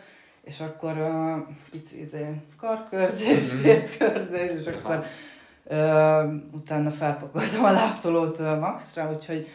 és 0.43 0.61
akkor 0.61 0.97
uh, 0.97 1.55
pici 1.71 2.01
izé, 2.01 2.41
karkörzés, 2.57 3.55
mm-hmm. 3.55 4.57
és 4.57 4.67
akkor 4.67 5.05
uh, 5.65 6.35
utána 6.53 6.91
felpakoltam 6.91 7.65
a 7.65 7.73
láptolót 7.73 8.39
uh, 8.39 8.59
maxra, 8.59 9.13
úgyhogy 9.13 9.49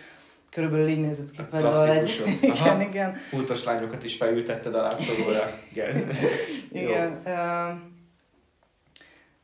körülbelül 0.49 0.87
így 0.87 0.99
nézett 0.99 1.31
ki 1.31 1.41
például 1.51 1.89
egy... 1.89 2.23
igen, 2.41 2.81
igen. 2.81 3.15
Pultos 3.29 3.63
lányokat 3.63 4.03
is 4.03 4.15
felültetted 4.15 4.75
a 4.75 4.81
láptolóra. 4.81 5.51
igen. 5.71 6.07
igen. 6.81 7.21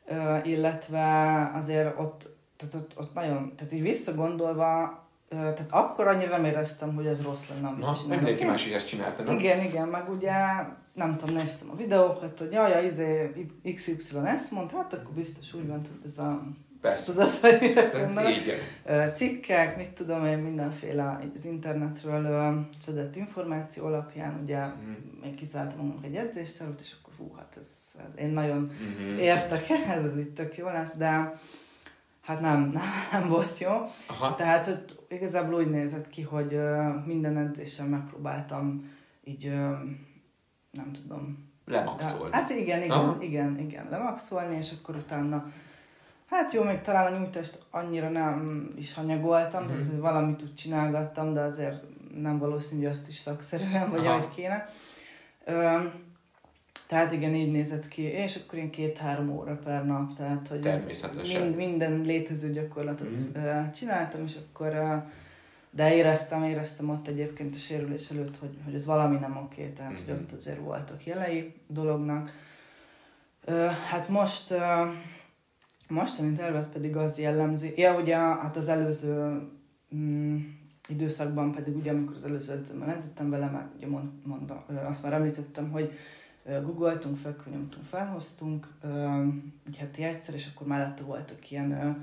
Uh, 0.07 0.47
illetve 0.47 1.51
azért 1.55 1.99
ott, 1.99 2.29
tehát 2.57 2.73
ott, 2.73 2.93
ott 2.97 3.13
nagyon, 3.13 3.53
tehát 3.55 3.73
így 3.73 3.81
visszagondolva, 3.81 5.03
tehát 5.29 5.65
akkor 5.69 6.07
annyira 6.07 6.29
nem 6.29 6.45
éreztem, 6.45 6.95
hogy 6.95 7.05
ez 7.05 7.21
rossz 7.23 7.47
lenne, 7.49 7.67
amit 7.67 7.85
Na, 7.85 7.95
csinálok. 7.95 8.15
mindenki 8.23 8.45
más 8.45 8.65
is 8.65 8.73
ezt 8.73 8.87
csinálta, 8.87 9.23
nem? 9.23 9.37
Igen, 9.37 9.63
igen, 9.63 9.87
meg 9.87 10.09
ugye 10.09 10.33
nem 10.93 11.17
tudom, 11.17 11.35
néztem 11.35 11.69
a 11.69 11.75
videókat, 11.75 12.39
hogy 12.39 12.51
jaj, 12.51 12.85
izé, 12.85 13.31
XY 13.75 13.97
ezt 14.25 14.51
mond, 14.51 14.71
hát 14.71 14.93
akkor 14.93 15.13
biztos 15.13 15.53
úgy 15.53 15.67
van, 15.67 15.77
hogy 15.77 16.11
ez 16.11 16.17
a 16.17 16.43
Persze. 16.85 17.11
Tudod, 17.11 17.29
hogy 17.29 17.57
mire 17.61 17.89
gondolok? 17.93 19.13
Cikkek, 19.13 19.77
mit 19.77 19.89
tudom 19.89 20.25
én, 20.25 20.37
mindenféle 20.37 21.19
az 21.35 21.45
internetről 21.45 22.67
szedett 22.81 23.15
információ 23.15 23.85
alapján, 23.85 24.39
ugye 24.43 24.65
mm. 24.65 25.23
én 25.23 25.35
kitaláltam 25.35 25.85
magunk 25.85 26.05
egy 26.05 26.15
edzéstervet, 26.15 26.79
és 26.79 26.95
akkor 27.01 27.13
hú, 27.17 27.33
hát 27.37 27.57
ez, 27.59 27.67
ez 27.97 28.23
én 28.23 28.29
nagyon 28.29 28.71
mm-hmm. 28.83 29.17
értek 29.17 29.69
ez, 29.95 30.03
ez 30.03 30.17
így 30.17 30.33
tök 30.33 30.57
jó 30.57 30.65
lesz, 30.65 30.95
de 30.97 31.39
hát 32.21 32.41
nem, 32.41 32.59
nem, 32.79 32.83
nem 33.11 33.29
volt 33.29 33.57
jó. 33.57 33.71
Aha. 34.07 34.35
Tehát, 34.35 34.65
hogy 34.65 34.99
igazából 35.07 35.59
úgy 35.59 35.69
nézett 35.69 36.09
ki, 36.09 36.21
hogy 36.21 36.59
minden 37.05 37.37
edzésen 37.37 37.87
megpróbáltam 37.87 38.91
így, 39.23 39.49
nem 40.71 40.91
tudom. 41.01 41.53
Lemaxolni. 41.65 42.33
Hát 42.33 42.49
igen, 42.49 42.83
igen, 42.83 42.97
Aha. 42.97 43.17
igen, 43.19 43.59
igen, 43.59 43.87
lemaxolni, 43.89 44.55
és 44.55 44.71
akkor 44.79 44.95
utána 44.95 45.45
Hát 46.29 46.53
jó, 46.53 46.63
még 46.63 46.81
talán 46.81 47.13
a 47.13 47.17
nyújtást 47.17 47.59
annyira 47.71 48.09
nem 48.09 48.69
is 48.77 48.93
hanyagoltam, 48.93 49.63
mm-hmm. 49.63 49.77
tehát 49.77 49.99
valamit 49.99 50.41
úgy 50.41 50.55
csinálgattam, 50.55 51.33
de 51.33 51.41
azért 51.41 51.83
nem 52.21 52.39
valószínű, 52.39 52.83
hogy 52.83 52.91
azt 52.91 53.07
is 53.07 53.17
szakszerűen, 53.17 53.89
vagy 53.91 54.05
ahogy 54.05 54.29
kéne. 54.35 54.69
Ö, 55.45 55.77
tehát 56.87 57.11
igen, 57.11 57.33
így 57.33 57.51
nézett 57.51 57.87
ki, 57.87 58.01
és 58.01 58.35
akkor 58.35 58.59
én 58.59 58.69
két-három 58.69 59.29
óra 59.29 59.57
per 59.63 59.85
nap, 59.85 60.15
tehát 60.15 60.47
hogy 60.47 60.69
mind, 61.27 61.55
minden 61.55 62.01
létező 62.01 62.51
gyakorlatot 62.51 63.09
mm. 63.09 63.71
csináltam, 63.71 64.23
és 64.23 64.35
akkor 64.45 65.03
de 65.69 65.95
éreztem, 65.95 66.43
éreztem 66.43 66.89
ott 66.89 67.07
egyébként 67.07 67.55
a 67.55 67.57
sérülés 67.57 68.09
előtt, 68.09 68.37
hogy, 68.37 68.57
hogy 68.65 68.75
ez 68.75 68.85
valami 68.85 69.17
nem 69.17 69.37
oké, 69.37 69.67
tehát 69.67 69.91
mm-hmm. 69.91 70.03
hogy 70.05 70.13
mhm. 70.13 70.23
ott 70.23 70.31
azért 70.31 70.59
voltak 70.59 71.05
jelei 71.05 71.53
dolognak. 71.67 72.33
Hát 73.89 74.09
most 74.09 74.53
a 75.87 75.93
mostani 75.93 76.35
tervet 76.35 76.67
pedig 76.67 76.95
az 76.95 77.19
jellemzi, 77.19 77.73
ja 77.75 77.99
ugye 77.99 78.15
hát 78.15 78.57
az 78.57 78.67
előző 78.67 79.41
mm, 79.95 80.37
időszakban 80.87 81.51
pedig 81.51 81.75
ugye, 81.75 81.91
amikor 81.91 82.15
az 82.15 82.23
előző 82.23 82.53
edzőmmel 82.53 82.89
edzettem 82.89 83.29
vele, 83.29 83.49
meg 83.49 83.67
ugye 83.77 83.87
mond, 83.87 84.09
mond, 84.23 84.53
azt 84.85 85.03
már 85.03 85.13
említettem, 85.13 85.71
hogy 85.71 85.91
googoltunk, 86.43 87.17
felkönyömtünk, 87.17 87.85
felhoztunk 87.85 88.67
egy 89.67 89.77
heti 89.77 90.03
egyszer, 90.03 90.33
és 90.35 90.49
akkor 90.53 90.67
mellette 90.67 91.03
voltak 91.03 91.51
ilyen 91.51 91.99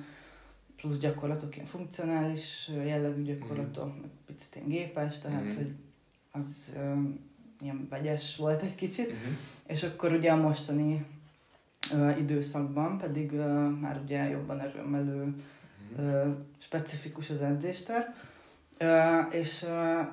plusz 0.76 0.98
gyakorlatok, 0.98 1.54
ilyen 1.54 1.66
funkcionális 1.66 2.70
jellegű 2.84 3.22
gyakorlatok, 3.22 3.94
mm. 3.94 4.02
picit 4.26 4.54
ilyen 4.54 4.68
gépes, 4.68 5.18
tehát 5.18 5.44
mm. 5.44 5.56
hogy 5.56 5.74
az 6.30 6.72
ilyen 7.60 7.86
vegyes 7.90 8.36
volt 8.36 8.62
egy 8.62 8.74
kicsit, 8.74 9.06
mm-hmm. 9.06 9.32
és 9.66 9.82
akkor 9.82 10.12
ugye 10.12 10.32
a 10.32 10.36
mostani 10.36 11.04
időszakban 12.18 12.98
pedig 12.98 13.32
uh, 13.32 13.70
már 13.80 14.00
ugye 14.04 14.28
jobban 14.28 14.60
erőmelő, 14.60 15.34
uh, 15.98 16.26
specifikus 16.58 17.30
az 17.30 17.40
edzésterv, 17.40 18.04
és 19.30 19.64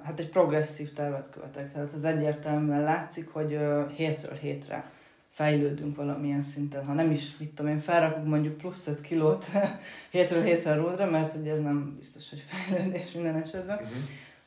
hát 0.04 0.20
egy 0.20 0.30
progresszív 0.30 0.94
tervet 0.94 1.30
követek, 1.30 1.72
tehát 1.72 1.94
az 1.94 2.06
egyértelműen 2.06 2.82
látszik, 2.82 3.30
hogy 3.30 3.54
uh, 3.54 3.90
hétről 3.92 4.38
hétre 4.38 4.92
fejlődünk 5.30 5.96
valamilyen 5.96 6.42
szinten, 6.42 6.86
ha 6.86 6.94
nem 6.94 7.12
is, 7.12 7.38
mit 7.38 7.50
tudom 7.50 7.72
én, 7.72 7.80
felrakunk 7.80 8.28
mondjuk 8.28 8.58
plusz 8.58 8.88
5 8.88 9.02
kilót 9.02 9.46
hétről 10.12 10.44
hétre 10.44 10.76
ródra, 10.76 11.10
mert 11.10 11.34
ugye 11.34 11.52
ez 11.52 11.60
nem 11.60 11.96
biztos, 11.98 12.30
hogy 12.30 12.44
fejlődés 12.48 13.12
minden 13.12 13.36
esetben. 13.36 13.80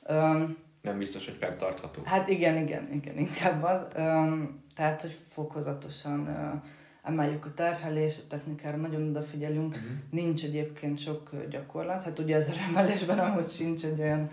Uh-huh. 0.07 0.41
Um, 0.41 0.57
nem 0.83 0.99
biztos, 0.99 1.25
hogy 1.25 1.37
fenntartható. 1.41 2.03
Hát 2.05 2.29
igen, 2.29 2.57
igen, 2.57 2.93
igen, 2.93 3.19
inkább 3.19 3.63
az. 3.63 3.87
Um, 3.97 4.63
tehát, 4.75 5.01
hogy 5.01 5.17
fokozatosan 5.29 6.21
uh, 6.21 6.63
emeljük 7.03 7.45
a 7.45 7.55
terhelés, 7.55 8.19
a 8.19 8.27
technikára 8.29 8.77
nagyon 8.77 9.09
odafigyelünk. 9.09 9.75
Uh-huh. 9.75 9.91
Nincs 10.11 10.45
egyébként 10.45 10.99
sok 10.99 11.31
gyakorlat, 11.51 12.03
hát 12.03 12.19
ugye 12.19 12.37
az 12.37 12.51
emelésben 12.69 13.19
amúgy 13.19 13.51
sincs 13.51 13.85
egy 13.85 14.01
olyan 14.01 14.31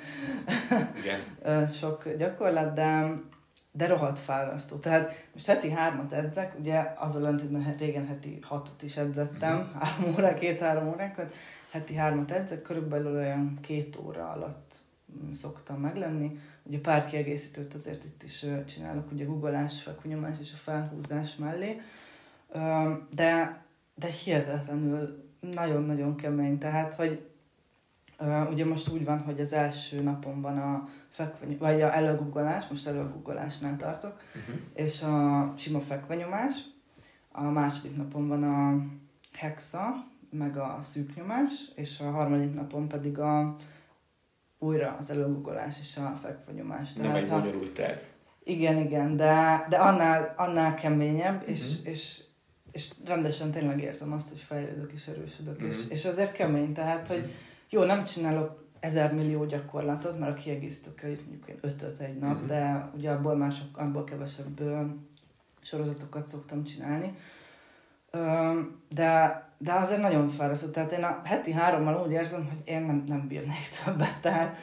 Igen. 0.99 1.69
sok 1.71 2.09
gyakorlat, 2.17 2.73
de, 2.73 3.13
de 3.71 3.87
rohadt 3.87 4.19
fárasztó. 4.19 4.75
Tehát 4.75 5.27
most 5.33 5.45
heti 5.45 5.71
hármat 5.71 6.11
edzek, 6.11 6.59
ugye 6.59 6.93
az 6.97 7.15
a 7.15 7.19
lentében 7.19 7.63
hát 7.63 7.79
régen 7.79 8.07
heti 8.07 8.39
hatot 8.41 8.81
is 8.81 8.97
edzettem, 8.97 9.57
uh-huh. 9.57 9.81
három 9.81 10.13
óra, 10.13 10.33
két-három 10.33 10.87
órákat, 10.87 11.33
heti 11.71 11.95
hármat 11.95 12.31
edzek, 12.31 12.61
körülbelül 12.61 13.15
olyan 13.15 13.57
két 13.61 13.99
óra 14.05 14.29
alatt 14.29 14.75
mm, 15.23 15.31
szoktam 15.31 15.79
meglenni. 15.79 16.39
Ugye 16.63 16.79
pár 16.79 17.05
kiegészítőt 17.05 17.73
azért 17.73 18.03
itt 18.03 18.23
is 18.23 18.45
csinálok, 18.65 19.11
ugye 19.11 19.25
googleás, 19.25 19.81
fekvőnyomás 19.81 20.39
és 20.39 20.53
a 20.53 20.57
felhúzás 20.57 21.35
mellé 21.35 21.81
de, 23.09 23.63
de 23.95 24.07
hihetetlenül 24.07 25.23
nagyon-nagyon 25.39 26.15
kemény. 26.15 26.57
Tehát, 26.57 26.93
hogy 26.93 27.29
ugye 28.49 28.65
most 28.65 28.89
úgy 28.89 29.05
van, 29.05 29.19
hogy 29.19 29.39
az 29.39 29.53
első 29.53 30.01
napon 30.01 30.41
van 30.41 30.57
a 30.57 30.89
fekveny, 31.09 31.57
vagy 31.57 31.81
a 31.81 31.95
előguggolás, 31.95 32.67
most 32.67 32.87
előguggolásnál 32.87 33.77
tartok, 33.77 34.21
uh-huh. 34.35 34.61
és 34.73 35.01
a 35.01 35.53
sima 35.57 35.79
fekvenyomás, 35.79 36.55
a 37.31 37.43
második 37.43 37.97
napon 37.97 38.27
van 38.27 38.43
a 38.43 38.85
hexa, 39.33 40.07
meg 40.29 40.57
a 40.57 40.77
szűknyomás, 40.81 41.71
és 41.75 41.99
a 41.99 42.11
harmadik 42.11 42.53
napon 42.53 42.87
pedig 42.87 43.19
a 43.19 43.55
újra 44.59 44.95
az 44.99 45.09
előguggolás 45.09 45.79
és 45.79 45.97
a 45.97 46.17
fekvenyomás. 46.21 46.93
Nem 46.93 47.15
egy 47.15 47.29
bonyolult 47.29 47.73
terv. 47.73 47.99
Igen, 48.43 48.77
igen, 48.77 49.15
de, 49.15 49.65
de 49.69 49.77
annál, 49.77 50.33
annál 50.37 50.75
keményebb, 50.75 51.35
uh-huh. 51.35 51.49
és, 51.49 51.75
és 51.83 52.23
és 52.71 52.91
rendesen 53.05 53.51
tényleg 53.51 53.81
érzem 53.81 54.13
azt, 54.13 54.29
hogy 54.29 54.39
fejlődök 54.39 54.91
és 54.91 55.07
erősödök, 55.07 55.63
mm. 55.63 55.67
és, 55.67 55.75
és 55.89 56.05
azért 56.05 56.31
kemény, 56.31 56.73
tehát, 56.73 57.07
hogy 57.07 57.33
jó, 57.69 57.83
nem 57.83 58.03
csinálok 58.03 58.63
ezer 58.79 59.13
millió 59.13 59.45
gyakorlatot, 59.45 60.19
mert 60.19 60.37
a 60.37 60.41
kiegészítőkre 60.41 61.07
mondjuk 61.07 61.47
én 61.47 61.57
ötöt 61.61 61.99
egy 61.99 62.17
nap, 62.17 62.41
mm. 62.41 62.45
de 62.45 62.89
ugye 62.95 63.11
abból 63.11 63.35
mások, 63.35 63.77
abból 63.77 64.03
kevesebb 64.03 64.61
sorozatokat 65.61 66.27
szoktam 66.27 66.63
csinálni. 66.63 67.17
De, 68.89 69.43
de 69.57 69.73
azért 69.73 70.01
nagyon 70.01 70.29
fárasztó. 70.29 70.67
Tehát 70.67 70.91
én 70.91 71.03
a 71.03 71.21
heti 71.23 71.51
hárommal 71.51 72.05
úgy 72.05 72.11
érzem, 72.11 72.47
hogy 72.47 72.61
én 72.63 72.81
nem, 72.81 73.03
nem 73.07 73.27
bírnék 73.27 73.69
többet. 73.85 74.19
Tehát, 74.21 74.57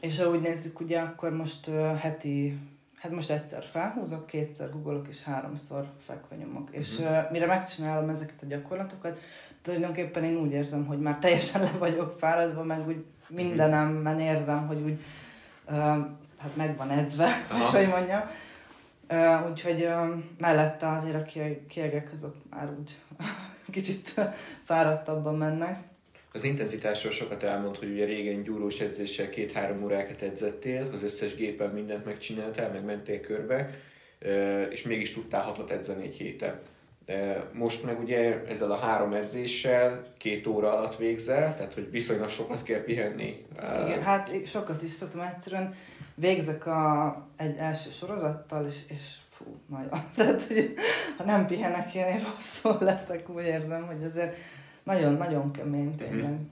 és 0.00 0.18
ha 0.18 0.30
úgy 0.30 0.40
nézzük, 0.40 0.80
ugye 0.80 1.00
akkor 1.00 1.30
most 1.36 1.70
heti 1.98 2.58
hát 3.00 3.12
most 3.12 3.30
egyszer 3.30 3.64
felhúzok, 3.64 4.26
kétszer 4.26 4.70
googolok, 4.70 5.08
és 5.08 5.22
háromszor 5.22 5.86
fekve 5.98 6.36
nyomok. 6.36 6.62
Uh-huh. 6.62 6.78
És 6.78 6.98
uh, 6.98 7.30
mire 7.30 7.46
megcsinálom 7.46 8.08
ezeket 8.08 8.42
a 8.42 8.46
gyakorlatokat, 8.46 9.20
tulajdonképpen 9.62 10.24
én 10.24 10.36
úgy 10.36 10.52
érzem, 10.52 10.86
hogy 10.86 11.00
már 11.00 11.18
teljesen 11.18 11.60
le 11.72 11.72
vagyok 11.78 12.16
fáradva, 12.18 12.62
meg 12.62 12.86
úgy 12.86 13.04
mindenemben 13.28 14.20
érzem, 14.20 14.66
hogy 14.66 14.80
úgy 14.80 14.98
uh, 15.68 15.76
hát 16.38 16.56
meg 16.56 16.76
van 16.76 16.90
edzve, 16.90 17.26
Aha. 17.50 17.78
hogy 17.78 17.88
mondjam. 17.88 18.22
Uh, 19.10 19.50
úgyhogy 19.50 19.82
uh, 19.82 20.22
mellette 20.38 20.88
azért 20.88 21.14
a 21.14 21.42
kiegek 21.68 22.10
azok 22.12 22.34
már 22.50 22.70
úgy 22.78 22.98
kicsit 23.74 24.20
fáradtabban 24.64 25.36
mennek. 25.36 25.89
Az 26.32 26.44
intenzitásról 26.44 27.12
sokat 27.12 27.42
elmond, 27.42 27.76
hogy 27.76 27.90
ugye 27.90 28.04
régen 28.04 28.42
gyúrós 28.42 28.80
edzéssel 28.80 29.28
két-három 29.28 29.82
órákat 29.82 30.22
edzettél, 30.22 30.88
az 30.92 31.02
összes 31.02 31.34
gépen 31.34 31.70
mindent 31.70 32.04
megcsináltál, 32.04 32.70
meg 32.70 32.84
mentél 32.84 33.20
körbe, 33.20 33.70
és 34.70 34.82
mégis 34.82 35.12
tudtál 35.12 35.42
hatot 35.42 35.70
edzeni 35.70 36.04
egy 36.04 36.16
héten. 36.16 36.60
Most 37.52 37.84
meg 37.84 38.00
ugye 38.00 38.42
ezzel 38.48 38.70
a 38.70 38.76
három 38.76 39.12
edzéssel 39.12 40.02
két 40.18 40.46
óra 40.46 40.76
alatt 40.76 40.96
végzel, 40.96 41.54
tehát 41.56 41.74
hogy 41.74 41.90
viszonylag 41.90 42.28
sokat 42.28 42.62
kell 42.62 42.82
pihenni. 42.82 43.46
Igen, 43.86 44.02
hát 44.02 44.46
sokat 44.46 44.82
is 44.82 44.90
szoktam 44.90 45.20
egyszerűen. 45.20 45.74
Végzek 46.14 46.66
a, 46.66 47.28
egy 47.36 47.56
első 47.56 47.90
sorozattal, 47.90 48.66
és, 48.66 48.76
és 48.88 49.14
fú, 49.30 49.44
nagyon. 49.66 50.00
Tehát, 50.16 50.42
hogy 50.42 50.74
ha 51.16 51.24
nem 51.24 51.46
pihenek, 51.46 51.94
én 51.94 52.24
rosszul 52.34 52.76
leszek, 52.80 53.28
úgy 53.28 53.44
érzem, 53.44 53.86
hogy 53.86 54.04
azért 54.04 54.36
nagyon-nagyon 54.82 55.52
kemény 55.52 55.96
tényleg. 55.96 56.30
Mm-hmm. 56.30 56.42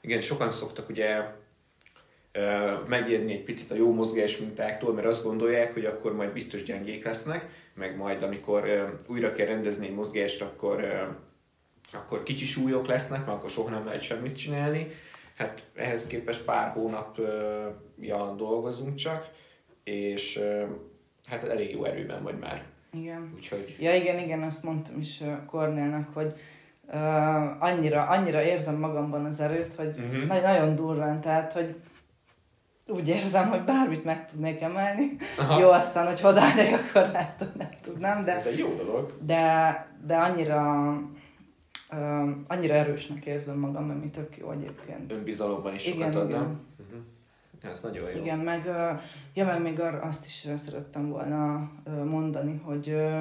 Igen, 0.00 0.20
sokan 0.20 0.50
szoktak 0.50 0.88
ugye 0.88 1.20
megijedni 2.86 3.32
egy 3.32 3.44
picit 3.44 3.70
a 3.70 3.74
jó 3.74 3.92
mozgás 3.92 4.36
mintáktól, 4.36 4.92
mert 4.92 5.06
azt 5.06 5.22
gondolják, 5.22 5.72
hogy 5.72 5.84
akkor 5.84 6.14
majd 6.14 6.32
biztos 6.32 6.62
gyengék 6.62 7.04
lesznek, 7.04 7.48
meg 7.74 7.96
majd 7.96 8.22
amikor 8.22 8.64
újra 9.06 9.32
kell 9.32 9.46
rendezni 9.46 9.86
egy 9.86 9.94
mozgást, 9.94 10.42
akkor, 10.42 10.84
akkor 11.92 12.22
kicsi 12.22 12.44
súlyok 12.44 12.86
lesznek, 12.86 13.26
mert 13.26 13.38
akkor 13.38 13.50
soha 13.50 13.70
nem 13.70 13.84
lehet 13.84 14.00
semmit 14.02 14.36
csinálni. 14.36 14.86
Hát 15.36 15.62
ehhez 15.74 16.06
képest 16.06 16.44
pár 16.44 16.70
hónapja 16.70 18.34
dolgozunk 18.36 18.94
csak, 18.94 19.28
és 19.84 20.40
hát 21.26 21.44
elég 21.44 21.70
jó 21.70 21.84
erőben 21.84 22.22
vagy 22.22 22.38
már. 22.38 22.64
Igen. 22.92 23.32
Úgyhogy... 23.34 23.76
Ja 23.78 23.94
igen, 23.94 24.18
igen, 24.18 24.42
azt 24.42 24.62
mondtam 24.62 25.00
is 25.00 25.22
Kornélnak, 25.46 26.08
hogy 26.14 26.34
uh, 26.88 27.62
annyira, 27.62 28.06
annyira 28.06 28.42
érzem 28.42 28.76
magamban 28.78 29.24
az 29.24 29.40
erőt, 29.40 29.74
hogy 29.74 29.94
uh-huh. 29.98 30.42
nagyon 30.42 30.74
durván, 30.74 31.20
tehát, 31.20 31.52
hogy 31.52 31.76
úgy 32.86 33.08
érzem, 33.08 33.48
hogy 33.48 33.62
bármit 33.64 34.04
meg 34.04 34.26
tudnék 34.26 34.60
emelni. 34.60 35.16
Aha. 35.38 35.60
Jó, 35.60 35.70
aztán, 35.70 36.06
hogy 36.06 36.20
hodálnék, 36.20 36.74
akkor 36.88 37.10
lehet, 37.12 37.38
hogy 37.38 37.50
nem 37.56 37.68
tudnám. 37.82 38.24
De, 38.24 38.34
Ez 38.34 38.46
egy 38.46 38.58
jó 38.58 38.74
dolog. 38.76 39.12
De, 39.20 39.86
de 40.06 40.16
annyira, 40.16 40.92
uh, 41.92 42.30
annyira 42.46 42.74
erősnek 42.74 43.26
érzem 43.26 43.58
magam, 43.58 43.90
ami 43.90 44.10
tök 44.10 44.36
jó 44.36 44.50
egyébként. 44.50 45.12
Önbizalomban 45.12 45.74
is 45.74 45.86
igen, 45.86 46.12
sokat 46.12 46.22
adnám. 46.22 46.60
Uh-huh. 46.78 47.72
Ez 47.72 47.80
nagyon 47.80 48.10
jó. 48.10 48.20
Igen, 48.20 48.38
meg, 48.38 48.64
uh, 48.66 49.00
ja, 49.34 49.44
meg 49.44 49.62
még 49.62 49.80
azt 49.80 50.24
is 50.24 50.48
szerettem 50.56 51.08
volna 51.08 51.70
uh, 51.86 52.04
mondani, 52.04 52.60
hogy, 52.64 52.88
uh, 52.88 53.20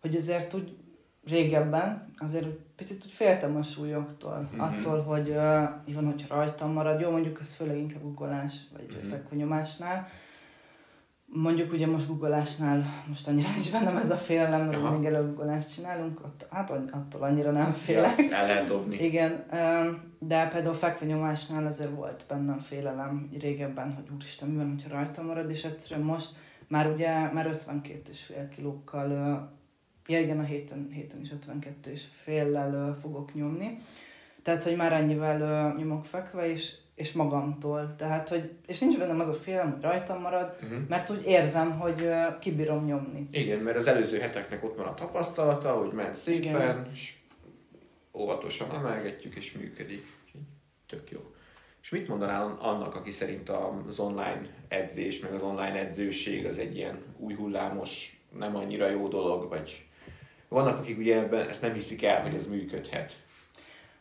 hogy 0.00 0.16
azért 0.16 0.54
úgy 0.54 0.76
régebben 1.24 2.12
azért 2.18 2.46
picit 2.82 3.04
úgy 3.04 3.12
féltem 3.12 3.56
a 3.56 3.62
súlyoktól, 3.62 4.48
mm-hmm. 4.52 4.60
attól, 4.60 5.02
hogy 5.02 5.28
uh, 5.28 5.94
van, 5.94 6.04
hogy 6.04 6.24
rajtam 6.28 6.72
marad. 6.72 7.00
Jó, 7.00 7.10
mondjuk 7.10 7.40
ez 7.40 7.54
főleg 7.54 7.76
inkább 7.76 8.02
guggolás, 8.02 8.54
vagy 8.72 8.86
mm-hmm. 8.92 9.10
fekvőnyomásnál. 9.10 10.08
Mondjuk 11.26 11.72
ugye 11.72 11.86
most 11.86 12.06
guggolásnál 12.06 12.84
most 13.08 13.28
annyira 13.28 13.48
nincs 13.52 13.72
bennem 13.72 13.96
ez 13.96 14.10
a 14.10 14.16
félelem, 14.16 14.66
mert 14.66 14.96
még 14.96 15.04
előbb 15.04 15.26
guggolást 15.26 15.74
csinálunk, 15.74 16.20
ott, 16.24 16.46
hát 16.50 16.70
attól 16.70 17.22
annyira 17.22 17.50
nem 17.50 17.72
félek. 17.72 18.18
Ja, 18.18 18.36
el 18.36 18.46
lehet 18.46 18.68
dobni. 18.68 18.96
Igen, 18.96 19.44
de 20.18 20.48
például 20.48 20.74
fekvőnyomásnál 20.74 21.66
azért 21.66 21.94
volt 21.94 22.24
bennem 22.28 22.58
félelem 22.58 23.28
régebben, 23.40 23.94
hogy 23.94 24.04
úristen, 24.14 24.48
mi 24.48 24.56
van, 24.56 24.70
hogyha 24.70 24.96
rajtam 24.96 25.26
marad, 25.26 25.50
és 25.50 25.64
egyszerűen 25.64 26.06
most 26.06 26.30
már 26.68 26.86
ugye 26.86 27.32
már 27.32 27.56
52,5 27.66 28.48
kilókkal 28.54 29.50
ja 30.06 30.20
igen, 30.20 30.38
a 30.38 30.42
héten, 30.42 30.90
héten 30.92 31.20
is 31.20 31.32
52 31.32 31.90
és 31.90 32.04
féllel 32.12 32.98
fogok 33.00 33.34
nyomni. 33.34 33.78
Tehát, 34.42 34.62
hogy 34.62 34.76
már 34.76 34.92
ennyivel 34.92 35.74
nyomok 35.76 36.04
fekve, 36.04 36.50
és, 36.50 36.74
és 36.94 37.12
magamtól. 37.12 37.94
Tehát, 37.96 38.28
hogy, 38.28 38.50
és 38.66 38.78
nincs 38.78 38.98
bennem 38.98 39.20
az 39.20 39.28
a 39.28 39.34
félelem, 39.34 39.72
hogy 39.72 39.82
rajtam 39.82 40.20
marad, 40.20 40.56
uh-huh. 40.62 40.78
mert 40.88 41.10
úgy 41.10 41.26
érzem, 41.26 41.78
hogy 41.78 42.00
uh, 42.00 42.38
kibírom 42.38 42.84
nyomni. 42.84 43.28
Igen, 43.30 43.58
mert 43.58 43.76
az 43.76 43.86
előző 43.86 44.18
heteknek 44.18 44.64
ott 44.64 44.76
van 44.76 44.86
a 44.86 44.94
tapasztalata, 44.94 45.72
hogy 45.72 45.92
ment 45.92 46.14
szépen, 46.14 46.54
Igen. 46.54 46.88
és 46.92 47.14
óvatosan 48.12 48.74
emelgetjük, 48.74 49.34
és 49.34 49.52
működik. 49.52 50.20
Tök 50.86 51.10
jó. 51.10 51.20
És 51.82 51.90
mit 51.90 52.08
mondanál 52.08 52.56
annak, 52.60 52.94
aki 52.94 53.10
szerint 53.10 53.48
az 53.48 53.98
online 53.98 54.46
edzés, 54.68 55.20
meg 55.20 55.32
az 55.32 55.42
online 55.42 55.78
edzőség 55.78 56.46
az 56.46 56.58
egy 56.58 56.76
ilyen 56.76 57.02
új 57.18 57.34
hullámos, 57.34 58.20
nem 58.38 58.56
annyira 58.56 58.88
jó 58.88 59.08
dolog, 59.08 59.48
vagy 59.48 59.86
vannak, 60.52 60.78
akik 60.78 60.98
ugye 60.98 61.18
ebben 61.18 61.48
ezt 61.48 61.62
nem 61.62 61.72
hiszik 61.72 62.04
el, 62.04 62.22
hogy 62.22 62.34
ez 62.34 62.46
működhet. 62.46 63.16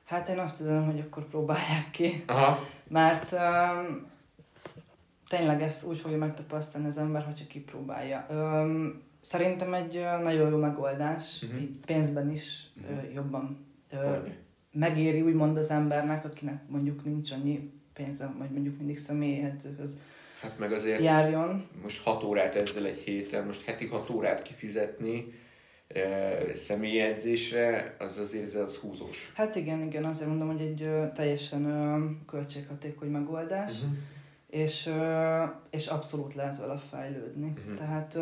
Hát 0.06 0.30
én 0.30 0.40
azt 0.40 0.58
tudom, 0.58 0.86
hogy 0.86 1.00
akkor 1.00 1.28
próbálják 1.28 1.92
ki. 1.92 2.24
Aha. 2.28 2.68
Mert 2.88 3.32
um, 3.32 4.06
tényleg 5.30 5.62
ezt 5.62 5.84
úgy 5.84 6.00
fogja 6.00 6.18
megtapasztalni 6.18 6.88
az 6.88 6.98
ember, 6.98 7.24
hogyha 7.24 7.48
kipróbálja. 7.48 8.28
Um, 8.30 9.02
szerintem 9.22 9.74
egy 9.74 10.06
nagyon 10.22 10.50
jó 10.50 10.58
megoldás, 10.58 11.42
uh-huh. 11.44 11.62
így 11.62 11.70
pénzben 11.86 12.32
is 12.32 12.64
uh-huh. 12.82 12.98
uh, 12.98 13.14
jobban 13.14 13.66
uh, 13.92 14.18
megéri 14.72 15.22
úgymond 15.22 15.58
az 15.58 15.70
embernek, 15.70 16.26
akinek 16.26 16.62
mondjuk 16.68 17.04
nincs 17.04 17.32
annyi 17.32 17.72
pénze, 17.94 18.34
vagy 18.38 18.50
mondjuk 18.50 18.78
mindig 18.78 19.00
személyi 19.00 19.44
edzőhöz 19.44 19.98
Hát 20.42 20.60
meg 20.60 20.72
azért 20.72 21.02
járjon. 21.02 21.68
most 21.82 22.04
hat 22.04 22.24
órát 22.24 22.56
ezzel 22.56 22.86
egy 22.86 22.98
héten, 22.98 23.46
most 23.46 23.66
heti 23.66 23.86
hat 23.86 24.10
órát 24.10 24.42
kifizetni, 24.42 25.34
személyedzésre, 26.56 27.96
az 28.00 28.18
azért 28.18 28.56
az 28.56 28.76
húzós. 28.76 29.32
Hát 29.36 29.56
igen, 29.56 29.82
igen, 29.82 30.06
azért 30.06 30.30
mondom, 30.30 30.48
hogy 30.48 30.62
egy 30.62 31.12
teljesen 31.14 32.24
költséghatékony 32.26 33.10
megoldás, 33.10 33.72
uh-huh. 33.72 33.98
és, 34.48 34.94
és 35.70 35.88
abszolút 35.88 36.34
lehet 36.34 36.58
vele 36.58 36.78
fejlődni. 36.90 37.54
Uh-huh. 37.58 37.74
Tehát 37.74 38.18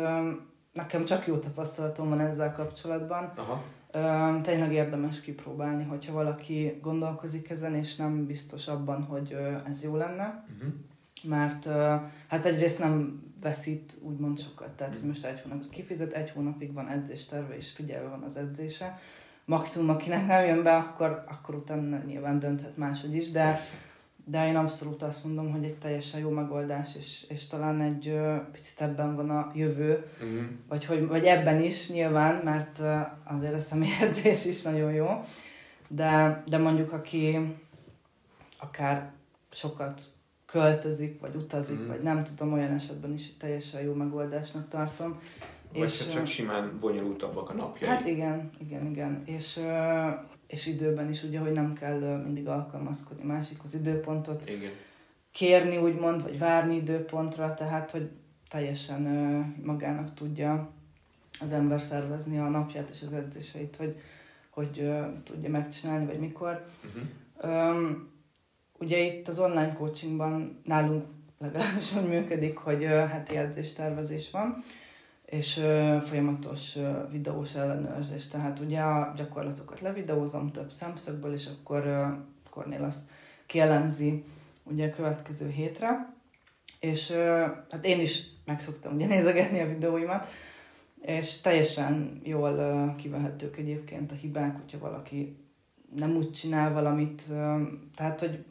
nekem 0.72 1.04
csak 1.04 1.26
jó 1.26 1.36
tapasztalatom 1.36 2.08
van 2.08 2.20
ezzel 2.20 2.52
kapcsolatban. 2.52 3.32
Aha. 3.36 3.62
Tényleg 4.42 4.72
érdemes 4.72 5.20
kipróbálni, 5.20 5.84
hogyha 5.84 6.12
valaki 6.12 6.78
gondolkozik 6.82 7.50
ezen, 7.50 7.74
és 7.74 7.96
nem 7.96 8.26
biztos 8.26 8.68
abban, 8.68 9.02
hogy 9.02 9.36
ez 9.68 9.82
jó 9.82 9.96
lenne. 9.96 10.44
Uh-huh. 10.56 10.72
Mert 11.22 11.68
hát 12.28 12.44
egyrészt 12.44 12.78
nem 12.78 13.22
veszít 13.40 13.96
úgymond 14.02 14.40
sokat. 14.40 14.70
Tehát, 14.70 14.94
hogy 14.94 15.04
most 15.04 15.24
egy 15.24 15.40
hónapot 15.40 15.68
kifizet, 15.68 16.12
egy 16.12 16.30
hónapig 16.30 16.72
van 16.72 16.88
edzésterve, 16.88 17.56
és 17.56 17.70
figyelve 17.70 18.08
van 18.08 18.22
az 18.22 18.36
edzése. 18.36 18.98
Maximum, 19.44 19.88
akinek 19.88 20.26
nem 20.26 20.44
jön 20.44 20.62
be, 20.62 20.76
akkor, 20.76 21.24
akkor 21.28 21.54
utána 21.54 21.98
nyilván 22.06 22.38
dönthet 22.38 22.76
máshogy 22.76 23.14
is, 23.14 23.30
de, 23.30 23.58
de 24.24 24.46
én 24.46 24.56
abszolút 24.56 25.02
azt 25.02 25.24
mondom, 25.24 25.52
hogy 25.52 25.64
egy 25.64 25.78
teljesen 25.78 26.20
jó 26.20 26.30
megoldás, 26.30 26.96
és, 26.96 27.24
és 27.28 27.46
talán 27.46 27.80
egy 27.80 28.08
ö, 28.08 28.36
picit 28.52 28.80
ebben 28.80 29.16
van 29.16 29.30
a 29.30 29.50
jövő, 29.54 30.06
uh-huh. 30.14 30.42
vagy, 30.68 30.84
hogy, 30.84 31.06
vagy 31.06 31.24
ebben 31.24 31.60
is 31.60 31.90
nyilván, 31.90 32.44
mert 32.44 32.78
ö, 32.78 32.98
azért 33.24 33.54
a 33.54 33.60
személyedzés 33.60 34.44
is 34.44 34.62
nagyon 34.62 34.92
jó, 34.92 35.24
de, 35.88 36.42
de 36.46 36.58
mondjuk 36.58 36.92
aki 36.92 37.38
akár 38.58 39.12
sokat 39.52 40.02
költözik, 40.50 41.20
vagy 41.20 41.34
utazik, 41.34 41.78
mm. 41.78 41.86
vagy 41.86 42.02
nem 42.02 42.24
tudom, 42.24 42.52
olyan 42.52 42.72
esetben 42.72 43.12
is 43.12 43.36
teljesen 43.36 43.82
jó 43.82 43.92
megoldásnak 43.92 44.68
tartom. 44.68 45.20
Vagy 45.72 45.82
és, 45.82 46.08
csak 46.12 46.26
simán 46.26 46.78
bonyolultabbak 46.80 47.50
a 47.50 47.52
napjai. 47.52 47.90
Hát 47.90 48.06
igen, 48.06 48.50
igen, 48.58 48.86
igen. 48.86 49.22
És, 49.24 49.60
és 50.46 50.66
időben 50.66 51.10
is 51.10 51.22
ugye, 51.22 51.38
hogy 51.38 51.52
nem 51.52 51.72
kell 51.72 51.98
mindig 52.24 52.48
alkalmazkodni 52.48 53.24
másikhoz 53.24 53.74
időpontot 53.74 54.48
igen. 54.48 54.70
kérni, 55.32 55.76
úgymond, 55.76 56.22
vagy 56.22 56.38
várni 56.38 56.76
időpontra, 56.76 57.54
tehát, 57.54 57.90
hogy 57.90 58.10
teljesen 58.48 59.02
magának 59.64 60.14
tudja 60.14 60.70
az 61.40 61.52
ember 61.52 61.80
szervezni 61.80 62.38
a 62.38 62.48
napját 62.48 62.88
és 62.88 63.02
az 63.02 63.12
edzéseit, 63.12 63.76
hogy, 63.76 64.00
hogy 64.50 64.90
tudja 65.24 65.50
megcsinálni, 65.50 66.06
vagy 66.06 66.18
mikor. 66.18 66.66
Uh-huh. 66.84 67.76
Um, 67.76 68.09
Ugye 68.80 68.98
itt 68.98 69.28
az 69.28 69.38
online 69.38 69.72
coachingban 69.72 70.60
nálunk 70.64 71.04
legalábbis 71.38 71.96
úgy 71.96 72.08
működik, 72.08 72.56
hogy 72.56 72.82
heti 72.82 73.36
edzéstervezés 73.36 74.30
van, 74.30 74.64
és 75.24 75.54
folyamatos 76.00 76.78
videós 77.10 77.54
ellenőrzés. 77.54 78.28
Tehát 78.28 78.58
ugye 78.58 78.80
a 78.80 79.12
gyakorlatokat 79.16 79.80
levideózom 79.80 80.50
több 80.50 80.70
szemszögből, 80.70 81.32
és 81.32 81.46
akkor 81.46 82.14
Kornél 82.50 82.84
azt 82.84 83.10
kielemzi 83.46 84.24
ugye 84.62 84.86
a 84.86 84.90
következő 84.90 85.48
hétre. 85.48 86.14
És 86.78 87.10
hát 87.70 87.86
én 87.86 88.00
is 88.00 88.26
megszoktam 88.44 88.94
ugye 88.94 89.06
nézegetni 89.06 89.60
a 89.60 89.68
videóimat, 89.68 90.26
és 91.00 91.40
teljesen 91.40 92.20
jól 92.24 92.94
kivehetők 92.98 93.56
egyébként 93.56 94.12
a 94.12 94.14
hibák, 94.14 94.56
hogyha 94.56 94.78
valaki 94.78 95.36
nem 95.96 96.16
úgy 96.16 96.30
csinál 96.30 96.72
valamit, 96.72 97.22
tehát 97.96 98.20
hogy 98.20 98.44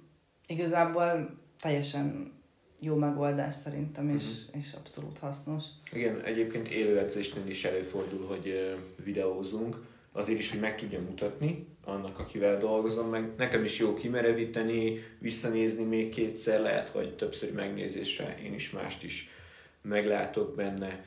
igazából 0.50 1.38
teljesen 1.62 2.32
jó 2.80 2.96
megoldás 2.96 3.56
szerintem, 3.56 4.10
és, 4.10 4.24
uh-huh. 4.24 4.62
és 4.62 4.74
abszolút 4.74 5.18
hasznos. 5.18 5.64
Igen, 5.94 6.22
egyébként 6.22 6.68
élőedzésnél 6.68 7.48
is 7.48 7.66
előfordul, 7.66 8.26
hogy 8.26 8.76
videózunk, 9.04 9.86
azért 10.12 10.40
is, 10.40 10.52
hogy 10.52 10.60
meg 10.60 10.78
tudjam 10.78 11.04
mutatni 11.04 11.68
annak, 11.86 12.20
akivel 12.20 12.58
dolgozom, 12.58 13.10
meg 13.10 13.32
nekem 13.38 13.64
is 13.64 13.80
jó 13.80 13.94
kimerevíteni, 13.94 15.00
visszanézni 15.20 15.84
még 15.84 16.10
kétszer, 16.10 16.62
lehet, 16.62 16.90
hogy 16.90 17.16
többször 17.16 17.54
megnézésre 17.54 18.38
én 18.44 18.54
is 18.54 18.72
mást 18.72 19.04
is 19.04 19.30
meglátok 19.82 20.56
benne. 20.56 21.06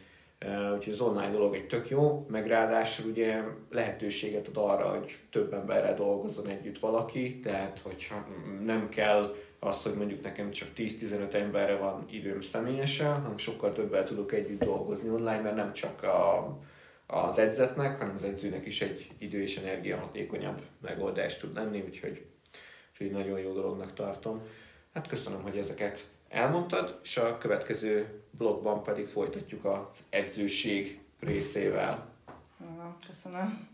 Úgyhogy 0.74 0.92
az 0.92 1.00
online 1.00 1.30
dolog 1.30 1.54
egy 1.54 1.66
tök 1.66 1.88
jó, 1.88 2.26
meg 2.28 2.46
ráadásul 2.46 3.10
ugye 3.10 3.42
lehetőséget 3.70 4.48
ad 4.48 4.56
arra, 4.56 4.88
hogy 4.88 5.18
több 5.30 5.52
emberrel 5.52 5.94
dolgozzon 5.94 6.46
együtt 6.46 6.78
valaki, 6.78 7.40
tehát 7.40 7.80
hogyha 7.82 8.26
nem 8.64 8.88
kell 8.88 9.34
azt, 9.58 9.82
hogy 9.82 9.94
mondjuk 9.94 10.22
nekem 10.22 10.50
csak 10.50 10.68
10-15 10.76 11.34
emberre 11.34 11.76
van 11.76 12.04
időm 12.10 12.40
személyesen, 12.40 13.12
hanem 13.12 13.38
sokkal 13.38 13.72
többel 13.72 14.04
tudok 14.04 14.32
együtt 14.32 14.64
dolgozni 14.64 15.08
online, 15.08 15.40
mert 15.40 15.56
nem 15.56 15.72
csak 15.72 16.02
a, 16.02 16.58
az 17.06 17.38
edzetnek, 17.38 17.98
hanem 17.98 18.14
az 18.14 18.22
edzőnek 18.22 18.66
is 18.66 18.82
egy 18.82 19.10
idő 19.18 19.42
és 19.42 19.56
energia 19.56 19.96
hatékonyabb 19.96 20.62
megoldás 20.80 21.36
tud 21.36 21.54
lenni, 21.54 21.84
úgyhogy, 21.86 22.24
úgyhogy 22.90 23.10
nagyon 23.10 23.38
jó 23.38 23.52
dolognak 23.52 23.94
tartom. 23.94 24.42
Hát 24.94 25.06
köszönöm, 25.06 25.42
hogy 25.42 25.56
ezeket 25.56 26.06
elmondtad, 26.28 26.98
és 27.02 27.16
a 27.16 27.38
következő 27.38 28.21
blogban 28.42 28.82
pedig 28.82 29.06
folytatjuk 29.06 29.64
az 29.64 30.04
edzőség 30.10 31.00
részével. 31.20 32.10
Köszönöm. 33.06 33.71